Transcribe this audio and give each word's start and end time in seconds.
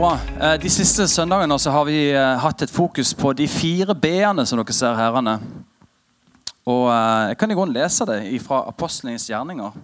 Bra. 0.00 0.18
Eh, 0.40 0.60
De 0.60 0.70
siste 0.70 1.04
søndagene 1.08 1.58
har 1.70 1.84
vi 1.84 1.98
eh, 2.08 2.38
hatt 2.40 2.62
et 2.62 2.70
fokus 2.72 3.10
på 3.14 3.34
de 3.36 3.44
fire 3.48 3.92
b-ene 3.92 4.46
som 4.48 4.56
dere 4.56 4.72
ser 4.72 4.96
herrene. 4.96 5.34
Og 6.64 6.86
eh, 6.88 7.26
Jeg 7.28 7.36
kan 7.36 7.50
i 7.50 7.56
grunnen 7.58 7.76
lese 7.76 8.06
det 8.08 8.22
fra 8.40 8.62
apostlenes 8.70 9.28
gjerninger. 9.28 9.76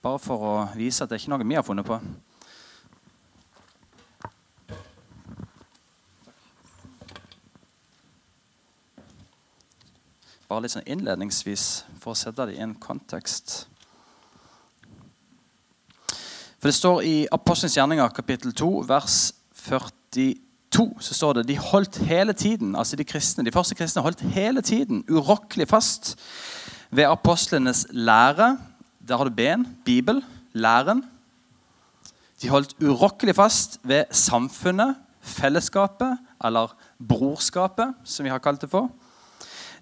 Bare 0.00 0.22
for 0.24 0.40
å 0.40 0.54
vise 0.72 1.04
at 1.04 1.12
det 1.12 1.18
er 1.18 1.20
ikke 1.20 1.34
noe 1.34 1.44
vi 1.44 1.58
har 1.58 1.68
funnet 1.68 1.84
på. 1.84 2.00
Bare 10.48 10.64
litt 10.64 10.78
sånn 10.78 10.88
innledningsvis 10.88 11.84
for 12.00 12.16
å 12.16 12.22
sette 12.24 12.48
det 12.48 12.56
i 12.56 12.64
en 12.64 12.78
kontekst. 12.80 13.66
For 16.66 16.68
Det 16.68 16.74
står 16.74 17.02
i 17.06 17.16
Apostelens 17.30 17.76
gjerninger 17.76 18.08
kapittel 18.08 18.50
2, 18.52 18.68
vers 18.88 19.32
42, 19.66 20.96
så 21.00 21.14
står 21.14 21.32
det 21.32 21.48
de 21.48 21.58
holdt 21.58 21.98
hele 22.06 22.32
tiden, 22.32 22.76
altså 22.76 22.96
de 22.96 23.04
kristne, 23.04 23.44
de 23.44 23.52
første 23.52 23.74
kristne 23.74 24.02
holdt 24.02 24.20
hele 24.20 24.62
tiden 24.62 25.04
urokkelig 25.10 25.68
fast 25.68 26.14
ved 26.90 27.04
apostlenes 27.04 27.86
lære. 27.90 28.58
Der 29.08 29.16
har 29.16 29.24
du 29.24 29.34
ben, 29.34 29.66
Bibel, 29.84 30.24
læren. 30.52 31.04
De 32.42 32.48
holdt 32.48 32.76
urokkelig 32.82 33.34
fast 33.34 33.80
ved 33.82 34.04
samfunnet, 34.10 34.96
fellesskapet, 35.20 36.18
eller 36.44 36.76
brorskapet, 37.08 37.94
som 38.04 38.24
vi 38.24 38.30
har 38.30 38.38
kalt 38.38 38.60
det 38.60 38.70
for. 38.70 38.90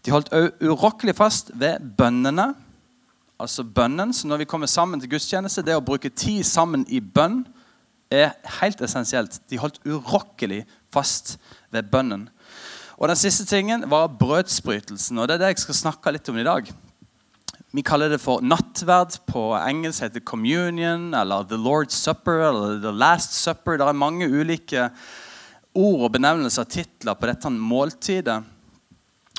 De 0.04 0.12
holdt 0.12 0.32
òg 0.32 0.62
urokkelig 0.62 1.16
fast 1.16 1.50
ved 1.54 1.80
bønnene, 1.98 2.54
altså 3.40 3.64
bønnen. 3.64 4.12
Så 4.12 4.28
når 4.28 4.36
vi 4.36 4.44
kommer 4.48 4.66
sammen 4.66 5.00
til 5.00 5.10
gudstjeneste, 5.10 5.64
det 5.64 5.76
å 5.76 5.84
bruke 5.84 6.08
tid 6.08 6.44
sammen 6.44 6.86
i 6.88 7.00
bønn 7.00 7.42
er 8.14 8.34
helt 8.60 8.80
essensielt. 8.84 9.40
De 9.50 9.58
holdt 9.60 9.82
urokkelig 9.86 10.62
fast 10.94 11.36
ved 11.74 11.90
bønnen. 11.92 12.28
Og 12.98 13.08
Den 13.10 13.18
siste 13.18 13.44
tingen 13.46 13.90
var 13.90 14.12
brødsbrytelsen, 14.20 15.18
og 15.18 15.28
det 15.28 15.34
er 15.34 15.42
det 15.42 15.54
jeg 15.54 15.64
skal 15.64 15.80
snakke 15.80 16.12
litt 16.14 16.28
om 16.30 16.38
i 16.38 16.46
dag. 16.46 16.70
Vi 17.74 17.82
kaller 17.82 18.12
det 18.12 18.20
for 18.22 18.38
nattverd. 18.38 19.16
På 19.26 19.48
engelsk 19.58 20.04
heter 20.04 20.20
det 20.20 20.28
communion 20.28 21.10
eller 21.14 21.42
the 21.50 21.58
Lord's 21.58 21.96
supper 21.98 22.44
eller 22.48 22.78
the 22.80 22.92
last 22.94 23.34
supper. 23.34 23.76
Det 23.76 23.88
er 23.88 23.98
mange 23.98 24.28
ulike 24.30 24.88
ord 25.74 26.04
og 26.06 26.12
benevnelser 26.14 26.62
og 26.62 26.70
titler 26.70 27.18
på 27.18 27.26
dette 27.26 27.50
måltidet. 27.50 28.44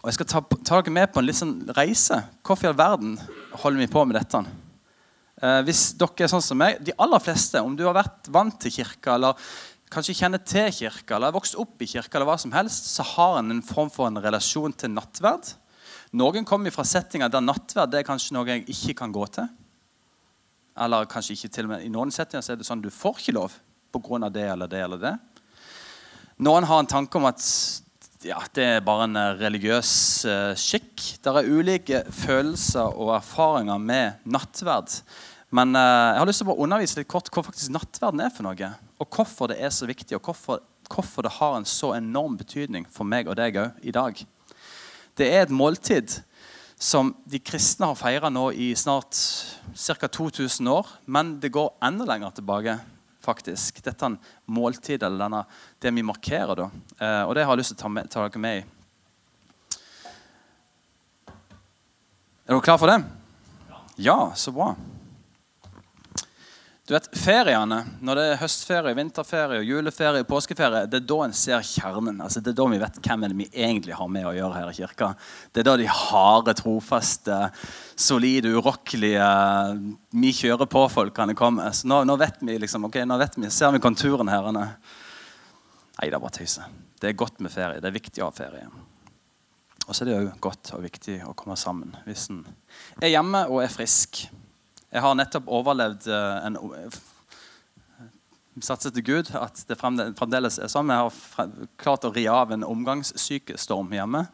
Og 0.04 0.12
Jeg 0.12 0.18
skal 0.20 0.28
ta, 0.34 0.42
ta 0.68 0.82
dere 0.82 0.94
med 0.94 1.14
på 1.14 1.22
en 1.22 1.30
litt 1.30 1.40
sånn 1.40 1.56
reise. 1.78 2.20
Hvorfor 2.44 2.68
i 2.68 2.74
all 2.74 2.78
verden 2.78 3.16
holder 3.64 3.86
vi 3.86 3.92
på 3.96 4.04
med 4.04 4.20
dette? 4.20 4.44
Eh, 5.44 5.62
hvis 5.68 5.90
dere 6.00 6.24
er 6.24 6.32
sånn 6.32 6.44
som 6.44 6.60
meg, 6.60 6.80
De 6.84 6.94
aller 6.98 7.20
fleste, 7.20 7.60
om 7.60 7.76
du 7.76 7.84
har 7.84 7.98
vært 7.98 8.30
vant 8.32 8.56
til 8.62 8.72
kirka, 8.72 9.16
eller 9.16 9.36
kanskje 9.92 10.16
kjenner 10.16 10.40
til 10.40 10.72
kirka, 10.72 11.16
eller 11.16 11.28
har 11.28 11.36
vokst 11.36 11.58
opp 11.60 11.82
i 11.82 11.90
kirka, 11.90 12.18
eller 12.18 12.30
hva 12.30 12.40
som 12.40 12.54
helst, 12.56 12.88
så 12.96 13.04
har 13.04 13.40
en 13.40 13.52
en 13.52 13.62
form 13.62 13.92
for 13.92 14.08
en 14.08 14.22
relasjon 14.24 14.74
til 14.74 14.90
nattverd. 14.90 15.54
Noen 16.16 16.46
kommer 16.46 16.72
fra 16.72 16.84
settinger 16.88 17.30
der 17.30 17.42
nattverd 17.44 17.92
det 17.92 18.00
er 18.00 18.08
kanskje 18.08 18.34
noe 18.34 18.48
jeg 18.48 18.66
ikke 18.72 18.96
kan 19.02 19.12
gå 19.12 19.26
til. 19.28 19.48
Eller 20.78 21.06
kanskje 21.06 21.36
ikke 21.36 21.52
til 21.52 21.66
og 21.66 21.70
med 21.70 21.84
I 21.84 21.90
noen 21.92 22.12
settinger 22.12 22.44
så 22.44 22.54
er 22.54 22.60
det 22.60 22.68
sånn 22.68 22.84
du 22.84 22.90
får 22.92 23.20
ikke 23.20 23.36
lov 23.36 23.56
pga. 23.92 24.30
det 24.30 24.44
eller 24.44 24.68
det 24.68 24.82
eller 24.84 24.98
det. 24.98 25.14
Noen 26.40 26.64
har 26.64 26.80
en 26.80 26.88
tanke 26.88 27.16
om 27.18 27.26
at 27.26 27.40
ja, 28.26 28.40
det 28.58 28.66
er 28.66 28.86
bare 28.86 29.06
en 29.06 29.18
eh, 29.20 29.38
religiøs 29.38 29.94
uh, 30.26 30.52
skikk. 30.58 31.02
Det 31.22 31.30
er 31.32 31.50
ulike 31.50 32.02
følelser 32.10 32.96
og 32.98 33.14
erfaringer 33.20 33.82
med 33.82 34.26
nattverd. 34.26 34.96
Men 35.56 35.76
uh, 35.78 35.82
jeg 36.16 36.22
har 36.24 36.30
lyst 36.30 36.42
til 36.42 36.50
å 36.50 36.58
undervise 36.66 37.00
litt 37.00 37.12
kort 37.12 37.30
hva 37.30 37.44
faktisk 37.46 37.74
nattverden 37.76 38.24
er 38.26 38.34
for 38.34 38.48
noe. 38.48 38.72
Og 38.98 39.10
hvorfor 39.14 39.52
det 39.52 39.60
er 39.62 39.74
så 39.74 39.86
viktig, 39.90 40.18
og 40.18 40.26
hvorfor, 40.26 40.64
hvorfor 40.90 41.28
det 41.28 41.36
har 41.38 41.60
en 41.60 41.70
så 41.70 41.94
enorm 41.98 42.40
betydning 42.40 42.90
for 42.90 43.08
meg 43.08 43.30
og 43.30 43.38
deg 43.38 43.60
òg 43.62 43.86
i 43.86 43.94
dag. 43.94 44.26
Det 45.16 45.30
er 45.30 45.46
et 45.46 45.54
måltid 45.54 46.18
som 46.82 47.14
de 47.30 47.40
kristne 47.40 47.88
har 47.92 48.00
feira 48.00 48.34
nå 48.34 48.50
i 48.58 48.74
snart 48.76 49.16
ca. 49.78 50.10
2000 50.10 50.74
år. 50.74 50.90
Men 51.06 51.38
det 51.40 51.54
går 51.54 51.76
enda 51.86 52.10
lenger 52.10 52.36
tilbake 52.42 52.80
faktisk. 53.26 53.82
Dette 53.84 54.06
er 54.06 54.14
en 54.14 54.20
måltid, 54.56 55.04
eller 55.04 55.26
denne, 55.26 55.44
det 55.82 55.94
vi 55.98 56.06
markerer. 56.06 56.56
da. 56.62 56.70
Eh, 57.00 57.22
og 57.26 57.36
det 57.36 57.46
har 57.46 57.56
jeg 57.56 57.64
lyst 57.64 57.76
til 57.76 57.80
å 57.80 57.84
ta, 57.84 57.94
med, 57.98 58.10
ta 58.14 58.26
dere 58.26 58.44
med 58.46 58.62
i. 58.62 58.66
Er 62.46 62.54
dere 62.54 62.66
klare 62.66 62.82
for 62.82 62.94
det? 62.94 63.00
Ja, 64.06 64.20
så 64.38 64.54
bra. 64.54 64.74
Du 66.86 66.94
vet, 66.94 67.08
Feriene, 67.18 67.80
når 68.06 68.20
det 68.20 68.24
er 68.30 68.36
høstferie, 68.38 68.94
vinterferie, 68.94 69.64
juleferie, 69.66 70.22
påskeferie, 70.30 70.84
det 70.86 71.00
er 71.00 71.08
da 71.10 71.16
en 71.26 71.32
ser 71.34 71.64
kjernen. 71.66 72.20
Altså, 72.22 72.44
det 72.46 72.52
er 72.52 72.60
da 72.60 72.68
vi 72.70 72.78
vet 72.84 73.00
hvem 73.02 73.26
vi 73.40 73.48
egentlig 73.50 73.96
har 73.98 74.12
med 74.14 74.28
å 74.30 74.34
gjøre 74.36 74.60
her 74.60 74.70
i 74.70 74.76
kirka. 74.78 75.08
Det 75.50 75.64
er 75.64 75.66
da 75.66 75.74
de 75.82 75.88
harde, 75.90 76.54
trofaste, 76.60 77.40
solide, 77.98 78.54
urokkelige 78.54 79.32
vi 80.14 80.36
kjører 80.44 80.70
på-folkene 80.70 81.34
kommer. 81.34 81.74
Så 81.74 81.90
nå, 81.90 82.04
nå, 82.06 82.20
vet 82.22 82.38
vi 82.46 82.60
liksom, 82.62 82.86
ok, 82.86 83.02
nå 83.10 83.18
vet 83.24 83.42
vi, 83.42 83.50
ser 83.50 83.74
vi 83.74 83.82
konturen 83.82 84.30
her. 84.30 84.54
Nei, 84.54 84.70
det 86.06 86.14
er 86.14 86.22
bare 86.22 86.38
tøyse. 86.38 86.70
Det 87.02 87.10
er 87.10 87.18
godt 87.18 87.42
med 87.42 87.50
ferie. 87.50 87.82
Det 87.82 87.90
er 87.90 87.98
viktig 87.98 88.22
å 88.22 88.30
ha 88.30 88.40
ferie. 88.44 88.70
Og 89.88 89.90
så 89.90 90.04
er 90.06 90.14
det 90.14 90.22
òg 90.22 90.34
godt 90.38 90.76
og 90.78 90.86
viktig 90.86 91.24
å 91.26 91.34
komme 91.34 91.58
sammen 91.58 91.98
hvis 92.06 92.30
en 92.30 92.46
er 93.02 93.16
hjemme 93.18 93.48
og 93.50 93.66
er 93.66 93.74
frisk. 93.74 94.28
Jeg 94.94 95.02
har 95.02 95.16
nettopp 95.18 95.48
overlevd 95.52 96.08
eh, 96.08 96.46
en 96.48 96.58
satser 98.64 98.94
til 98.96 99.04
Gud 99.04 99.32
at 99.36 99.60
det 99.68 99.78
fremdeles 99.80 100.60
er 100.62 100.72
sånn. 100.72 100.92
Jeg 100.94 101.04
har 101.04 101.50
klart 101.82 102.08
å 102.08 102.14
ri 102.16 102.24
av 102.32 102.54
en 102.56 102.64
omgangssykestorm 102.68 103.92
hjemme. 103.98 104.26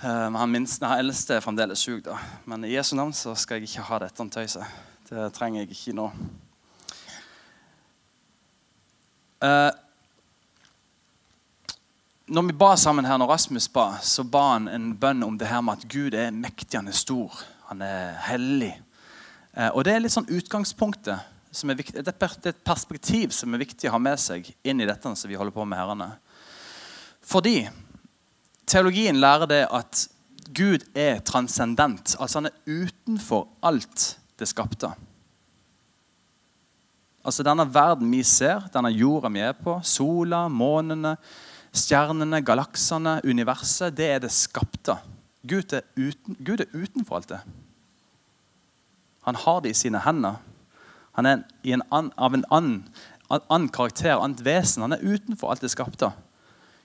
Eh, 0.00 0.30
han 0.38 0.52
minste, 0.52 0.86
han 0.88 1.02
eldste 1.04 1.36
er 1.36 1.44
fremdeles 1.44 1.84
syk. 1.84 2.04
da. 2.06 2.18
Men 2.48 2.64
i 2.64 2.72
Jesu 2.72 2.94
navn 2.96 3.12
så 3.16 3.34
skal 3.36 3.60
jeg 3.60 3.68
ikke 3.68 3.88
ha 3.90 4.00
dette 4.06 4.28
tøyset. 4.38 4.64
Det 5.10 5.28
trenger 5.36 5.64
jeg 5.64 5.74
ikke 5.74 5.98
nå. 5.98 6.08
Når 12.24 12.42
vi 12.42 12.54
ba 12.56 12.70
sammen 12.80 13.04
her, 13.04 13.18
når 13.20 13.28
Rasmus 13.34 13.66
ba, 13.68 13.98
så 14.00 14.24
ba 14.24 14.54
han 14.54 14.68
en 14.72 14.94
bønn 14.96 15.20
om 15.26 15.36
det 15.36 15.50
her 15.50 15.60
med 15.60 15.76
at 15.76 15.88
Gud 15.92 16.14
er 16.16 16.30
mektig, 16.32 16.78
han 16.78 16.88
er 16.88 16.96
stor, 16.96 17.36
han 17.68 17.82
er 17.84 18.14
hellig. 18.24 18.70
Eh, 19.54 19.70
og 19.70 19.84
Det 19.84 19.94
er 19.94 20.02
litt 20.02 20.14
sånn 20.14 20.30
utgangspunktet 20.30 21.30
som 21.54 21.70
er 21.70 21.78
viktig, 21.78 22.02
det 22.02 22.10
er 22.10 22.50
et 22.50 22.64
perspektiv 22.66 23.30
som 23.30 23.54
er 23.54 23.62
viktig 23.62 23.88
å 23.88 23.94
ha 23.94 24.00
med 24.02 24.18
seg 24.18 24.48
inn 24.66 24.82
i 24.82 24.88
dette 24.88 25.14
som 25.14 25.30
vi 25.30 25.38
holder 25.38 25.54
på 25.54 25.66
med 25.68 25.78
herrene. 25.78 26.10
Fordi 27.22 27.68
teologien 28.66 29.20
lærer 29.22 29.46
det 29.46 29.62
at 29.70 30.08
Gud 30.54 30.84
er 30.98 31.22
transcendent. 31.24 32.16
Altså 32.18 32.40
han 32.40 32.50
er 32.50 32.58
utenfor 32.66 33.46
alt 33.62 34.16
det 34.38 34.50
skapte. 34.50 34.90
Altså 37.24 37.46
Denne 37.46 37.64
verden 37.72 38.10
vi 38.12 38.20
ser, 38.26 38.66
denne 38.74 38.90
jorda 38.92 39.30
vi 39.32 39.40
er 39.40 39.54
på, 39.56 39.78
sola, 39.86 40.44
månene, 40.52 41.14
stjernene, 41.74 42.42
galaksene, 42.44 43.20
universet, 43.24 43.94
det 43.96 44.10
er 44.10 44.24
det 44.26 44.34
skapte. 44.34 44.98
Gud 45.44 45.72
er, 45.72 45.86
uten, 45.96 46.36
Gud 46.44 46.60
er 46.60 46.74
utenfor 46.74 47.20
alt 47.20 47.30
det. 47.32 47.40
Han 49.24 49.38
har 49.40 49.60
det 49.64 49.74
i 49.74 49.78
sine 49.78 50.00
hender. 50.04 50.40
Han 51.14 51.26
er 51.26 51.42
en 51.64 51.82
an, 51.94 52.12
av 52.18 52.34
en 52.34 52.44
annen, 52.50 52.84
an 53.30 53.68
karakter, 53.72 54.18
annet 54.18 54.44
vesen. 54.44 54.82
Han 54.82 54.96
er 54.96 55.04
utenfor 55.04 55.52
alt 55.52 55.64
det 55.64 55.72
skapte. 55.72 56.10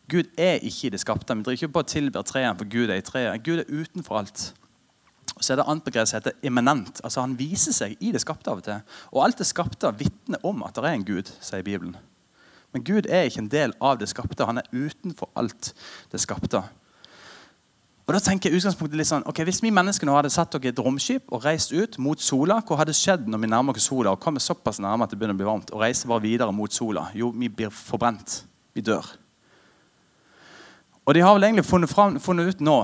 Gud 0.10 0.30
er 0.38 0.64
ikke 0.66 0.88
i 0.88 0.94
det 0.94 1.02
skapte. 1.04 1.36
Vi 1.36 1.46
driver 1.46 1.58
ikke 1.58 1.74
på 1.76 1.84
å 1.84 1.90
tilber 1.90 2.26
treet 2.26 2.58
for 2.58 2.70
Gud 2.70 2.90
er 2.90 3.02
i 3.02 3.06
treet. 3.06 3.44
Gud 3.46 3.62
er 3.62 3.70
utenfor 3.70 4.22
alt. 4.22 4.46
Og 5.36 5.46
så 5.46 5.54
er 5.54 5.62
det 5.62 5.68
annet 5.70 5.86
begrep 5.86 6.10
som 6.10 6.20
heter 6.20 6.38
immanent. 6.46 7.02
Altså 7.04 7.22
Han 7.22 7.38
viser 7.40 7.76
seg 7.76 7.98
i 8.04 8.14
det 8.16 8.22
skapte 8.24 8.52
av 8.52 8.62
og 8.62 8.66
til. 8.66 8.82
Og 9.14 9.24
alt 9.24 9.40
det 9.40 9.48
skapte 9.48 9.92
vitner 10.00 10.42
om 10.46 10.64
at 10.68 10.76
det 10.76 10.86
er 10.86 10.98
en 10.98 11.06
Gud, 11.08 11.30
sier 11.44 11.64
Bibelen. 11.64 11.96
Men 12.74 12.84
Gud 12.86 13.08
er 13.10 13.30
ikke 13.30 13.44
en 13.46 13.52
del 13.52 13.74
av 13.82 13.98
det 14.02 14.10
skapte. 14.12 14.46
Han 14.46 14.62
er 14.62 14.70
utenfor 14.74 15.30
alt 15.40 15.74
det 16.12 16.22
skapte. 16.22 16.64
Og 18.10 18.16
da 18.16 18.24
tenker 18.26 18.50
jeg 18.50 18.58
utgangspunktet 18.58 18.98
litt 18.98 19.06
sånn, 19.06 19.22
ok, 19.30 19.44
Hvis 19.46 19.60
vi 19.62 19.70
mennesker 19.70 20.08
nå 20.10 20.16
hadde 20.16 20.32
satt 20.34 20.50
dere 20.56 20.72
i 20.72 20.74
et 20.74 20.80
romskip 20.82 21.28
og 21.30 21.44
reist 21.46 21.70
ut 21.70 22.00
mot 22.02 22.18
sola, 22.18 22.56
hva 22.66 22.80
hadde 22.80 22.96
skjedd 22.98 23.28
når 23.30 23.44
vi 23.44 23.50
nærmer 23.52 23.78
oss 23.78 23.86
sola 23.86 24.16
og 24.16 24.24
kommer 24.24 24.42
såpass 24.42 24.80
nærme 24.82 25.06
at 25.06 25.14
det 25.14 25.20
begynner 25.20 25.38
å 25.38 25.42
bli 25.44 25.46
varmt, 25.46 25.70
og 25.70 25.84
reiser 25.84 26.10
bare 26.10 26.24
videre 26.24 26.56
mot 26.58 26.74
sola? 26.74 27.04
Jo, 27.14 27.30
vi 27.30 27.52
blir 27.54 27.70
forbrent. 27.70 28.40
Vi 28.74 28.82
dør. 28.82 29.12
Og 31.06 31.14
De 31.14 31.22
har 31.22 31.38
vel 31.38 31.48
egentlig 31.52 31.68
funnet, 31.70 31.94
fram, 31.94 32.18
funnet 32.18 32.50
ut 32.50 32.66
nå 32.66 32.80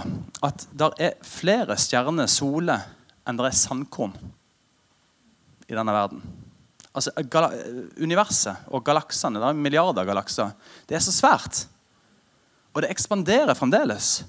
at 0.45 0.67
det 0.77 0.91
er 1.09 1.17
flere 1.25 1.73
stjerner, 1.73 2.29
soler, 2.29 2.85
enn 3.25 3.41
det 3.41 3.49
er 3.49 3.59
sandkorn 3.63 4.13
i 5.65 5.73
denne 5.73 5.97
verden. 5.97 6.21
Altså, 6.93 7.09
Universet 7.97 8.69
og 8.69 8.85
galaksene, 8.85 9.41
det 9.41 9.49
er 9.49 9.57
milliarder 9.57 10.05
av 10.05 10.13
galakser, 10.13 10.53
det 10.85 11.01
er 11.01 11.05
så 11.09 11.17
svært. 11.17 11.65
Og 12.77 12.85
det 12.85 12.93
ekspanderer 12.93 13.57
fremdeles. 13.57 14.19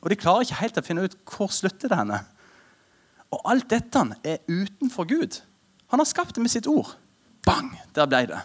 Og 0.00 0.10
de 0.10 0.18
klarer 0.18 0.46
ikke 0.46 0.60
helt 0.62 0.80
å 0.80 0.84
finne 0.84 1.04
ut 1.04 1.16
hvor 1.28 1.50
slutter 1.52 1.92
det 1.92 1.98
henne. 2.00 2.22
Og 3.30 3.42
alt 3.52 3.68
dette 3.70 4.02
er 4.26 4.40
utenfor 4.48 5.06
Gud. 5.10 5.40
Han 5.92 6.02
har 6.02 6.08
skapt 6.08 6.34
det 6.34 6.42
med 6.42 6.52
sitt 6.52 6.68
ord. 6.70 6.94
Bang! 7.46 7.72
Der 7.94 8.08
ble 8.08 8.24
det. 8.30 8.40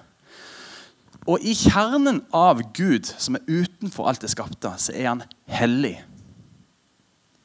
Og 1.25 1.41
i 1.41 1.55
kjernen 1.57 2.21
av 2.35 2.61
Gud, 2.77 3.07
som 3.17 3.37
er 3.37 3.47
utenfor 3.49 4.09
alt 4.09 4.21
det 4.21 4.29
skapte, 4.33 4.75
så 4.77 4.93
er 4.93 5.09
han 5.09 5.23
hellig. 5.49 5.95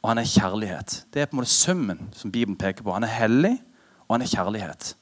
Og 0.01 0.13
han 0.13 0.21
er 0.21 0.29
kjærlighet. 0.29 0.97
Det 1.13 1.23
er 1.23 1.29
på 1.29 1.37
en 1.37 1.41
måte 1.41 1.53
summen 1.53 2.11
som 2.17 2.33
Bibelen 2.33 2.59
peker 2.61 2.85
på. 2.85 2.93
Han 2.93 3.07
er 3.09 3.15
hellig, 3.15 3.55
og 4.07 4.17
han 4.17 4.25
er 4.25 4.33
kjærlighet. 4.33 4.95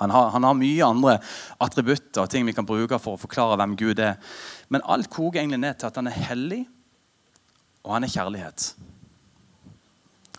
Han 0.00 0.10
har, 0.10 0.30
han 0.34 0.44
har, 0.44 0.56
mye 0.58 0.86
andre 0.86 1.18
attributter 1.62 2.24
og 2.24 2.30
ting 2.30 2.46
vi 2.48 2.54
kan 2.56 2.66
bruke 2.66 2.98
for 2.98 3.14
å 3.14 3.20
forklare 3.20 3.58
hvem 3.60 3.76
Gud 3.78 4.00
er. 4.02 4.16
Men 4.72 4.84
alt 4.90 5.10
koker 5.12 5.42
egentlig 5.42 5.60
ned 5.62 5.78
til 5.78 5.90
at 5.90 6.00
han 6.00 6.10
er 6.10 6.24
hellig, 6.32 6.64
og 7.84 7.94
han 7.94 8.06
er 8.06 8.12
kjærlighet. 8.12 8.66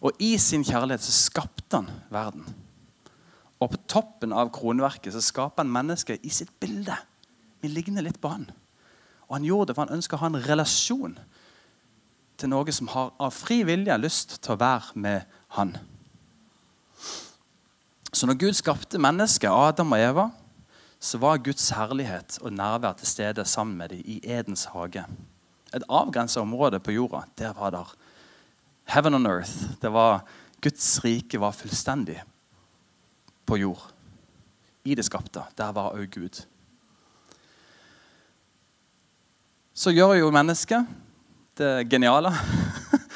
Og 0.01 0.21
i 0.21 0.36
sin 0.42 0.65
kjærlighet 0.65 1.06
så 1.06 1.13
skapte 1.13 1.80
han 1.80 1.89
verden. 2.13 2.45
Og 3.62 3.71
på 3.71 3.81
toppen 3.89 4.33
av 4.36 4.51
kronverket 4.53 5.15
så 5.15 5.24
skaper 5.24 5.63
han 5.63 5.74
mennesket 5.74 6.25
i 6.25 6.33
sitt 6.33 6.51
bilde. 6.59 6.97
Vi 7.63 7.71
ligner 7.71 8.06
litt 8.06 8.19
på 8.21 8.33
han. 8.33 8.50
Og 9.30 9.38
han 9.38 9.47
gjorde 9.47 9.71
det 9.71 9.77
for 9.77 9.86
han 9.86 9.97
ønsker 9.97 10.18
å 10.18 10.25
ha 10.25 10.31
en 10.33 10.44
relasjon 10.44 11.15
til 12.36 12.51
noe 12.51 12.74
som 12.75 12.89
har 12.92 13.13
av 13.21 13.33
fri 13.33 13.62
vilje 13.65 13.95
lyst 14.01 14.39
til 14.44 14.56
å 14.56 14.59
være 14.59 15.00
med 15.00 15.38
han. 15.56 15.77
Så 18.15 18.27
når 18.27 18.39
Gud 18.39 18.57
skapte 18.57 19.00
mennesket, 19.01 19.51
Adam 19.51 19.95
og 19.95 20.03
Eva, 20.03 20.25
så 21.00 21.19
var 21.21 21.41
Guds 21.44 21.69
herlighet 21.75 22.38
og 22.41 22.53
nærvær 22.56 22.95
til 23.00 23.07
stede 23.07 23.45
sammen 23.48 23.77
med 23.80 23.91
dem 23.91 24.03
i 24.06 24.19
Edens 24.24 24.68
hage. 24.71 25.03
Et 25.75 25.83
avgrensa 25.89 26.42
område 26.42 26.80
på 26.80 26.95
jorda. 26.95 27.25
Der 27.38 27.54
var 27.54 27.74
der 27.75 27.95
heaven 28.86 29.13
on 29.13 29.25
earth. 29.25 29.51
Det 29.81 29.92
var, 29.92 30.24
Guds 30.62 31.04
rike 31.04 31.39
var 31.39 31.51
fullstendig 31.51 32.24
på 33.45 33.57
jord. 33.57 33.81
I 34.86 34.95
det 34.95 35.06
skapte. 35.06 35.44
Der 35.57 35.72
var 35.72 35.95
òg 35.98 36.07
Gud. 36.13 36.45
Så 39.74 39.92
gjør 39.92 40.13
jo 40.13 40.31
mennesket 40.31 40.88
det 41.57 41.89
geniale. 41.92 42.31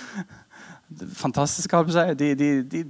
det 0.99 1.07
fantastiske, 1.15 1.75
holdt 1.75 1.91
på 1.91 1.95
å 1.95 2.01
si. 2.01 2.17
De, 2.19 2.33
de, 2.35 2.49
de, 2.63 2.83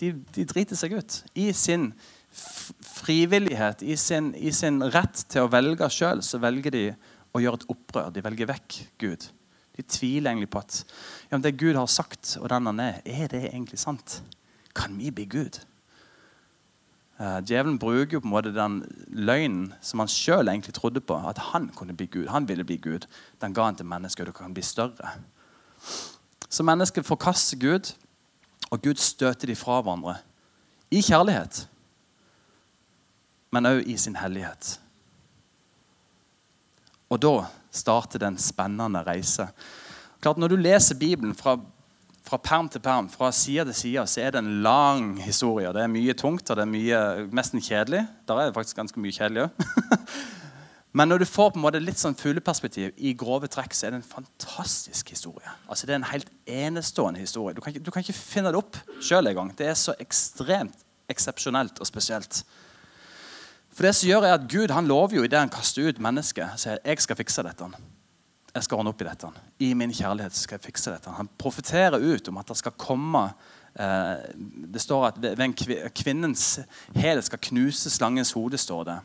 de, 0.00 0.12
de 0.36 0.46
driter 0.48 0.78
seg 0.78 0.94
ut. 0.96 1.18
I 1.34 1.50
sin 1.52 1.90
frivillighet, 2.98 3.82
i 3.82 3.96
sin, 3.96 4.32
i 4.36 4.52
sin 4.52 4.80
rett 4.94 5.24
til 5.28 5.44
å 5.44 5.50
velge 5.52 5.88
sjøl, 5.92 6.22
så 6.22 6.40
velger 6.40 6.74
de 6.74 6.84
å 7.34 7.42
gjør 7.42 7.58
et 7.58 7.68
opprør. 7.72 8.12
De 8.14 8.24
velger 8.24 8.50
vekk 8.50 8.78
Gud. 9.00 9.28
De 9.78 9.84
tviler 9.86 10.32
egentlig 10.32 10.50
på 10.50 10.60
at 10.62 10.82
ja, 11.30 11.38
det 11.38 11.56
Gud 11.60 11.76
har 11.78 11.86
sagt, 11.86 12.36
og 12.40 12.48
den 12.50 12.66
han 12.66 12.80
er, 12.82 13.00
er 13.06 13.30
det 13.30 13.44
egentlig 13.52 13.78
sant? 13.78 14.20
Kan 14.74 14.96
vi 14.98 15.12
bli 15.14 15.26
Gud? 15.30 15.60
Uh, 17.18 17.40
djevelen 17.42 17.78
bruker 17.82 18.16
jo 18.16 18.20
på 18.22 18.28
en 18.28 18.34
måte 18.34 18.54
den 18.54 18.80
løgnen 19.10 19.72
som 19.82 19.98
han 20.02 20.10
sjøl 20.10 20.50
egentlig 20.50 20.74
trodde 20.76 21.02
på. 21.02 21.16
At 21.18 21.38
han 21.50 21.70
kunne 21.74 21.96
bli 21.98 22.06
Gud. 22.06 22.28
Han 22.30 22.46
ville 22.48 22.66
bli 22.66 22.76
Gud. 22.82 23.08
Den 23.42 23.54
ga 23.54 23.66
han 23.66 23.78
til 23.78 23.86
mennesket, 23.90 24.22
og 24.22 24.30
du 24.30 24.38
kan 24.38 24.54
bli 24.54 24.62
større. 24.62 25.16
Så 26.48 26.62
mennesket 26.62 27.06
forkaster 27.06 27.58
Gud, 27.58 27.92
og 28.70 28.82
Gud 28.82 29.02
støter 29.02 29.50
de 29.50 29.56
fra 29.56 29.80
hverandre. 29.82 30.16
I 30.90 31.02
kjærlighet, 31.04 31.66
men 33.52 33.66
òg 33.66 33.82
i 33.86 33.96
sin 34.00 34.16
hellighet. 34.16 34.78
Og 37.08 37.20
da 37.22 37.34
starter 37.72 38.20
det 38.20 38.28
en 38.28 38.40
spennende 38.40 39.02
reise. 39.06 39.48
Klart 40.20 40.38
Når 40.38 40.48
du 40.48 40.56
leser 40.56 40.98
Bibelen 40.98 41.34
fra 41.34 41.58
fra 42.28 42.38
perm 42.44 42.68
til 42.68 42.82
perm, 42.84 43.08
fra 43.08 43.30
side 43.32 43.64
til 43.70 43.74
side, 43.74 44.06
så 44.06 44.20
er 44.20 44.34
det 44.34 44.42
en 44.42 44.62
lang 44.62 45.22
historie. 45.22 45.70
Det 45.72 45.82
er 45.82 45.92
mye 45.92 46.14
tungt, 46.18 46.50
og 46.50 46.58
det 46.58 46.64
er 46.64 46.72
mye 46.72 47.28
nesten 47.34 47.62
kjedelig. 47.64 48.02
Der 48.28 48.40
er 48.40 48.50
det 48.50 48.56
faktisk 48.56 48.76
ganske 48.76 49.00
mye 49.00 49.14
kjedelig 49.16 49.46
òg. 49.46 49.70
Men 50.98 51.08
når 51.08 51.22
du 51.22 51.28
får 51.28 51.50
på 51.52 51.60
en 51.60 51.62
måte 51.62 51.80
litt 51.82 52.00
sånn 52.00 52.16
fugleperspektiv 52.18 52.96
i 52.96 53.12
grove 53.16 53.48
trekk, 53.52 53.74
så 53.76 53.86
er 53.86 53.94
det 53.94 54.00
en 54.00 54.08
fantastisk 54.08 55.12
historie. 55.12 55.52
Altså 55.68 55.86
Det 55.86 55.94
er 55.94 56.00
en 56.00 56.10
helt 56.10 56.30
enestående 56.48 57.20
historie. 57.20 57.54
Du 57.54 57.60
kan 57.60 57.74
ikke, 57.74 57.84
du 57.84 57.90
kan 57.94 58.04
ikke 58.04 58.16
finne 58.16 58.52
det 58.52 58.60
opp 58.60 58.78
sjøl 59.04 59.28
engang. 59.30 59.52
Det 59.56 59.68
er 59.68 59.76
så 59.78 59.94
ekstremt 60.00 60.84
eksepsjonelt 61.08 61.78
og 61.80 61.88
spesielt. 61.88 62.42
For 63.78 63.86
det 63.86 63.94
som 63.94 64.08
gjør 64.10 64.26
er 64.26 64.34
at 64.34 64.48
Gud 64.50 64.74
han 64.74 64.90
lover 64.90 65.20
jo 65.20 65.22
idet 65.22 65.38
han 65.38 65.52
kaster 65.54 65.86
ut 65.86 66.00
mennesket, 66.02 66.58
sier 66.58 66.82
jeg 66.82 67.04
skal 67.04 67.18
fikse 67.20 67.46
dette 67.46 67.70
jeg 68.58 68.66
skal 68.66 68.80
ordne 68.80 68.92
opp 68.92 69.02
i 69.02 69.06
dette. 69.06 69.30
I 69.62 69.70
min 69.78 69.92
kjærlighet 69.94 70.34
skal 70.36 70.58
jeg 70.58 70.68
fikse 70.70 70.92
dette. 70.92 71.14
Han 71.14 71.30
profeterer 71.40 72.00
ut 72.00 72.30
om 72.30 72.40
at 72.40 72.50
det 72.50 72.58
skal 72.58 72.74
komme 72.80 73.28
eh, 73.78 74.26
Det 74.72 74.82
står 74.82 75.06
at 75.10 75.20
ved 75.22 75.44
en 75.44 75.56
kvinnens 75.94 76.58
hæl 76.96 77.22
skal 77.22 77.42
knuse 77.50 77.92
slangens 77.92 78.32
hode. 78.36 78.58
står 78.58 78.84
det. 78.88 78.98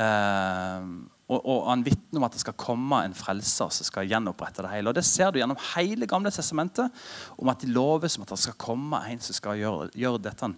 Eh, 0.00 0.90
og, 1.30 1.40
og, 1.44 1.68
Han 1.70 1.84
vitner 1.86 2.22
om 2.22 2.26
at 2.26 2.34
det 2.34 2.42
skal 2.42 2.58
komme 2.58 3.04
en 3.04 3.14
frelser 3.14 3.70
som 3.74 3.86
skal 3.86 4.08
gjenopprette 4.08 4.64
det 4.64 4.72
hele. 4.72 4.90
Og 4.90 4.94
Det 4.94 5.04
ser 5.04 5.30
du 5.30 5.38
gjennom 5.38 5.60
hele 5.74 6.06
Gamle 6.06 6.30
testamentet, 6.30 6.90
om 7.38 7.48
at 7.52 7.60
de 7.60 7.74
loves 7.74 8.16
om 8.16 8.22
at 8.24 8.32
det 8.32 8.44
skal 8.46 8.58
komme 8.58 9.02
en 9.10 9.20
som 9.20 9.36
skal 9.36 9.60
gjøre, 9.60 9.90
gjøre 9.94 10.22
dette 10.30 10.54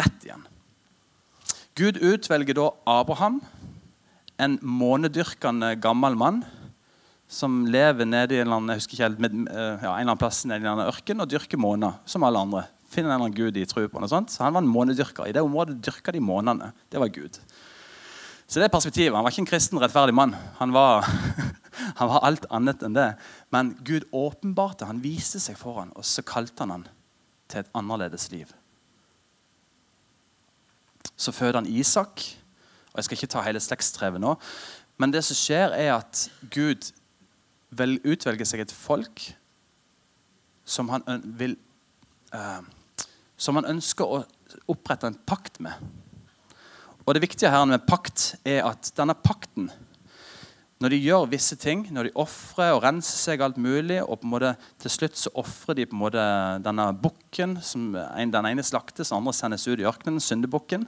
rett 0.00 0.26
igjen. 0.26 0.48
Gud 1.78 2.00
utvelger 2.02 2.56
da 2.58 2.70
Abraham, 2.88 3.40
en 4.40 4.56
månedyrkende 4.62 5.76
gammel 5.80 6.16
mann 6.18 6.42
som 7.30 7.62
lever 7.70 8.08
nede 8.08 8.34
i 8.34 8.40
en 8.40 8.48
eller 8.48 8.58
annen, 8.58 8.72
jeg 8.74 8.80
husker 8.80 8.96
ikke 8.96 9.06
helt, 9.06 9.20
med, 9.22 9.36
eh, 9.52 9.84
ja, 9.84 9.92
en 9.92 10.00
eller 10.00 10.08
annen 10.08 10.18
plass 10.18 10.42
nede 10.50 10.66
i 10.66 10.70
en 10.70 10.82
ørken 10.82 11.22
og 11.22 11.30
dyrker 11.30 11.60
måner, 11.62 12.00
som 12.04 12.24
alle 12.26 12.42
andre. 12.42 12.64
Finner 12.90 13.12
en 13.12 13.14
eller 13.14 13.28
annen 13.28 13.36
gud 13.36 13.54
de 13.54 13.64
tror 13.70 13.86
på. 13.86 14.00
Noe 14.02 14.10
sånt. 14.10 14.32
Så 14.34 14.42
Han 14.42 14.56
var 14.56 14.64
en 14.64 14.72
månedyrker. 14.72 15.28
I 15.28 15.32
det 15.32 15.44
området 15.46 15.78
dyrka 15.78 16.10
de 16.10 16.18
månene. 16.18 16.72
Det 16.90 16.98
var 16.98 17.06
Gud. 17.06 17.38
Så 18.48 18.58
det 18.58 18.64
er 18.66 18.74
perspektivet. 18.74 19.14
Han 19.14 19.22
var 19.22 19.30
ikke 19.30 19.44
en 19.44 19.52
kristen, 19.52 19.78
rettferdig 19.78 20.14
mann. 20.14 20.34
Han 20.58 20.72
var, 20.74 21.06
han 22.00 22.08
var 22.10 22.24
alt 22.26 22.46
annet 22.50 22.82
enn 22.82 22.98
det. 22.98 23.14
Men 23.54 23.76
Gud 23.86 24.08
åpenbarte. 24.10 24.90
Han 24.90 25.04
viste 25.04 25.38
seg 25.38 25.54
foran, 25.56 25.94
og 25.94 26.02
så 26.02 26.26
kalte 26.26 26.66
han 26.66 26.74
han 26.74 26.88
til 27.46 27.62
et 27.62 27.70
annerledes 27.78 28.26
liv. 28.32 28.50
Så 31.16 31.32
føder 31.32 31.60
han 31.60 31.68
Isak. 31.68 32.22
og 32.92 32.96
Jeg 32.96 33.04
skal 33.04 33.18
ikke 33.18 33.32
ta 33.34 33.44
hele 33.46 33.60
slektstrevet 33.60 34.22
nå. 34.22 34.34
Men 35.00 35.12
det 35.12 35.24
som 35.24 35.38
skjer, 35.38 35.72
er 35.72 35.94
at 35.96 36.26
Gud 36.52 36.90
vel, 37.70 37.98
utvelge 38.04 38.46
seg 38.48 38.64
et 38.64 38.74
folk 38.74 39.30
som 40.64 40.90
han, 40.92 41.04
vil, 41.38 41.56
uh, 42.34 42.60
som 43.40 43.58
han 43.58 43.68
ønsker 43.72 44.06
å 44.06 44.22
opprette 44.70 45.08
en 45.08 45.18
pakt 45.26 45.60
med. 45.62 45.72
Og 47.06 47.14
Det 47.14 47.22
viktige 47.24 47.50
her 47.50 47.64
med 47.66 47.86
pakt 47.88 48.34
er 48.46 48.62
at 48.68 48.92
denne 48.96 49.16
pakten 49.16 49.70
når 50.80 50.94
de 50.94 50.98
gjør 51.04 51.26
visse 51.28 51.56
ting, 51.60 51.82
når 51.92 52.08
de 52.08 52.16
ofrer 52.22 52.70
og 52.72 52.80
renser 52.86 53.18
seg 53.20 53.42
alt 53.44 53.58
mulig, 53.60 53.98
og 54.00 54.22
på 54.22 54.24
en 54.24 54.32
måte 54.32 54.52
til 54.80 54.92
slutt 54.94 55.18
så 55.20 55.32
ofrer 55.36 55.76
de 55.76 55.84
på 55.84 55.92
en 55.92 56.00
måte 56.00 56.22
denne 56.64 56.86
bukken 56.96 57.58
som 57.60 57.90
Den 57.92 58.48
ene 58.48 58.64
slaktes, 58.64 59.10
den 59.10 59.18
andre 59.18 59.34
sendes 59.36 59.66
ut 59.68 59.76
i 59.76 59.84
ørkenen, 59.84 60.22
syndebukken. 60.24 60.86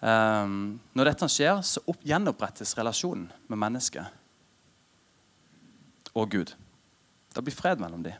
Um, 0.00 0.80
når 0.96 1.12
dette 1.12 1.28
skjer, 1.32 1.62
så 1.64 1.80
opp, 1.88 2.02
gjenopprettes 2.04 2.74
relasjonen 2.76 3.28
med 3.48 3.60
mennesket 3.60 4.20
og 6.14 6.30
Gud. 6.30 6.52
Det 7.34 7.42
blir 7.42 7.54
fred 7.54 7.80
mellom 7.82 8.02
dem. 8.04 8.18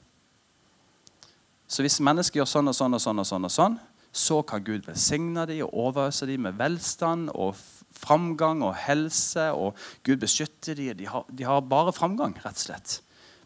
Så 1.71 1.85
hvis 1.85 2.00
mennesker 2.04 2.40
gjør 2.40 2.50
sånn 2.50 2.71
og 2.71 2.76
sånn 2.76 2.97
og 2.97 3.02
sånn, 3.02 3.21
og 3.23 3.28
sånn, 3.28 3.47
og 3.49 3.52
sånn, 3.52 3.76
så 4.14 4.40
kan 4.47 4.62
Gud 4.62 4.87
velsigne 4.87 5.47
dem 5.50 5.64
og 5.66 5.78
overøse 5.88 6.26
dem 6.31 6.45
med 6.47 6.59
velstand 6.59 7.33
og 7.35 7.57
framgang 7.99 8.62
og 8.62 8.76
helse. 8.85 9.50
og 9.52 9.78
Gud 10.07 10.23
beskytter 10.23 10.78
dem. 10.78 10.97
De 10.99 11.09
har, 11.11 11.25
de 11.28 11.47
har 11.47 11.64
bare 11.66 11.95
framgang, 11.95 12.37
rett 12.45 12.59
og 12.59 12.66
slett. 12.66 13.00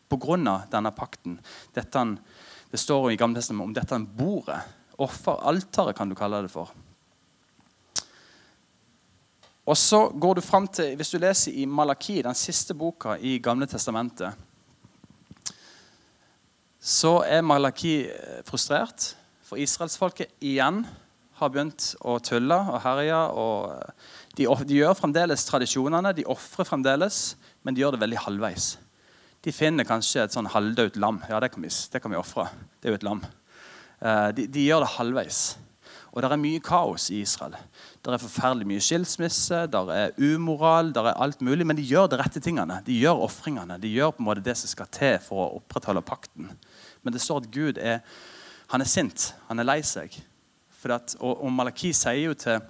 Pga. 0.09 0.65
denne 0.71 0.93
pakten. 0.97 1.39
Dette, 1.75 2.05
det 2.71 2.81
står 2.81 3.13
i 3.13 3.17
Gamle 3.17 3.41
om 3.61 3.73
dette 3.77 3.99
bordet. 3.99 4.61
Offeralteret 4.99 5.97
kan 5.97 6.09
du 6.09 6.17
kalle 6.17 6.43
det 6.43 6.53
for. 6.53 6.73
Og 9.69 9.77
så 9.77 10.07
går 10.09 10.39
du 10.39 10.41
fram 10.41 10.69
til, 10.69 10.97
Hvis 10.97 11.11
du 11.11 11.19
leser 11.19 11.53
i 11.53 11.67
Malaki, 11.67 12.23
den 12.23 12.35
siste 12.35 12.75
boka 12.75 13.19
i 13.21 13.39
Gamle 13.39 13.67
testamentet, 13.67 14.33
så 16.81 17.19
er 17.27 17.45
Malaki 17.45 18.07
eh, 18.09 18.41
frustrert. 18.49 19.15
For 19.45 19.61
israelsfolket 19.61 20.31
igjen 20.41 20.87
har 21.39 21.51
begynt 21.53 21.91
å 22.01 22.17
tulle 22.25 22.57
og 22.57 22.81
herje. 22.81 23.19
og 23.37 23.75
eh, 23.75 23.93
de, 24.39 24.47
de, 24.65 24.79
gjør 24.81 24.97
fremdeles 24.97 25.45
tradisjonene, 25.45 26.15
de 26.17 26.25
ofrer 26.25 26.65
fremdeles, 26.65 27.37
men 27.63 27.75
de 27.75 27.85
gjør 27.85 27.97
det 27.97 28.05
veldig 28.07 28.25
halvveis. 28.25 28.79
De 29.45 29.53
finner 29.53 29.85
kanskje 29.85 30.25
et 30.25 30.33
sånn 30.33 30.49
halvdødt 30.49 30.97
lam. 30.97 31.21
Ja, 31.29 31.43
det 31.45 31.53
kan 31.53 31.63
vi, 31.63 31.69
det 31.69 32.03
vi 32.07 32.17
ofre. 32.17 32.49
Det 32.81 32.89
er 32.89 32.97
jo 32.97 33.03
et 33.03 33.09
lam. 33.11 33.21
Eh, 34.01 34.29
de, 34.33 34.49
de 34.49 34.65
gjør 34.71 34.87
det 34.87 34.95
halvveis. 34.97 35.43
Og 36.15 36.23
det 36.23 36.33
er 36.33 36.41
mye 36.41 36.65
kaos 36.65 37.11
i 37.13 37.21
Israel. 37.21 37.59
Det 38.09 38.17
er 38.17 38.23
forferdelig 38.23 38.65
mye 38.65 38.81
skilsmisse, 38.81 39.67
det 39.69 39.81
er 39.93 40.15
umoral, 40.17 40.95
det 40.97 41.03
er 41.03 41.19
alt 41.21 41.43
mulig. 41.45 41.67
Men 41.69 41.77
de 41.77 41.85
gjør 41.85 42.07
de 42.09 42.17
rette 42.17 42.41
tingene. 42.41 42.79
De 42.87 42.95
gjør 42.97 43.21
ofringene. 43.27 43.77
De 43.83 43.91
gjør 43.93 44.15
på 44.17 44.23
en 44.23 44.29
måte 44.31 44.45
det 44.47 44.55
som 44.57 44.71
skal 44.71 44.88
til 44.97 45.19
for 45.21 45.43
å 45.43 45.59
opprettholde 45.59 46.00
pakten. 46.09 46.49
Men 47.05 47.12
det 47.12 47.21
står 47.21 47.43
at 47.43 47.50
Gud 47.53 47.77
er, 47.77 48.00
han 48.73 48.81
er 48.81 48.88
sint. 48.88 49.29
Han 49.50 49.61
er 49.61 49.69
lei 49.69 49.83
seg. 49.85 50.17
At, 50.88 51.19
og, 51.21 51.37
og 51.37 51.53
Malaki 51.53 51.93
sier 51.93 52.31
jo 52.31 52.35
til 52.38 52.65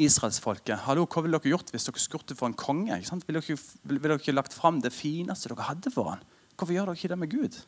israelsfolket 0.00 0.88
Hallo, 0.88 1.04
hva 1.06 1.22
ville 1.22 1.38
dere 1.38 1.52
gjort 1.52 1.70
hvis 1.70 1.86
dere 1.86 2.22
det 2.26 2.40
for 2.42 2.50
en 2.50 2.58
konge? 2.58 2.98
Ikke 2.98 3.12
sant? 3.12 3.26
Ville 3.30 3.46
dere, 3.46 3.62
ville 3.86 4.18
dere 4.18 4.38
lagt 4.40 4.58
fram 4.58 4.82
det 4.82 4.90
fineste 4.96 5.54
dere 5.54 5.70
hadde 5.70 5.94
for 5.94 6.10
han? 6.10 6.24
Hvorfor 6.58 6.74
gjør 6.74 6.90
dere 6.90 6.98
ikke 6.98 7.14
det 7.14 7.20
med 7.22 7.30
Gud? 7.30 7.64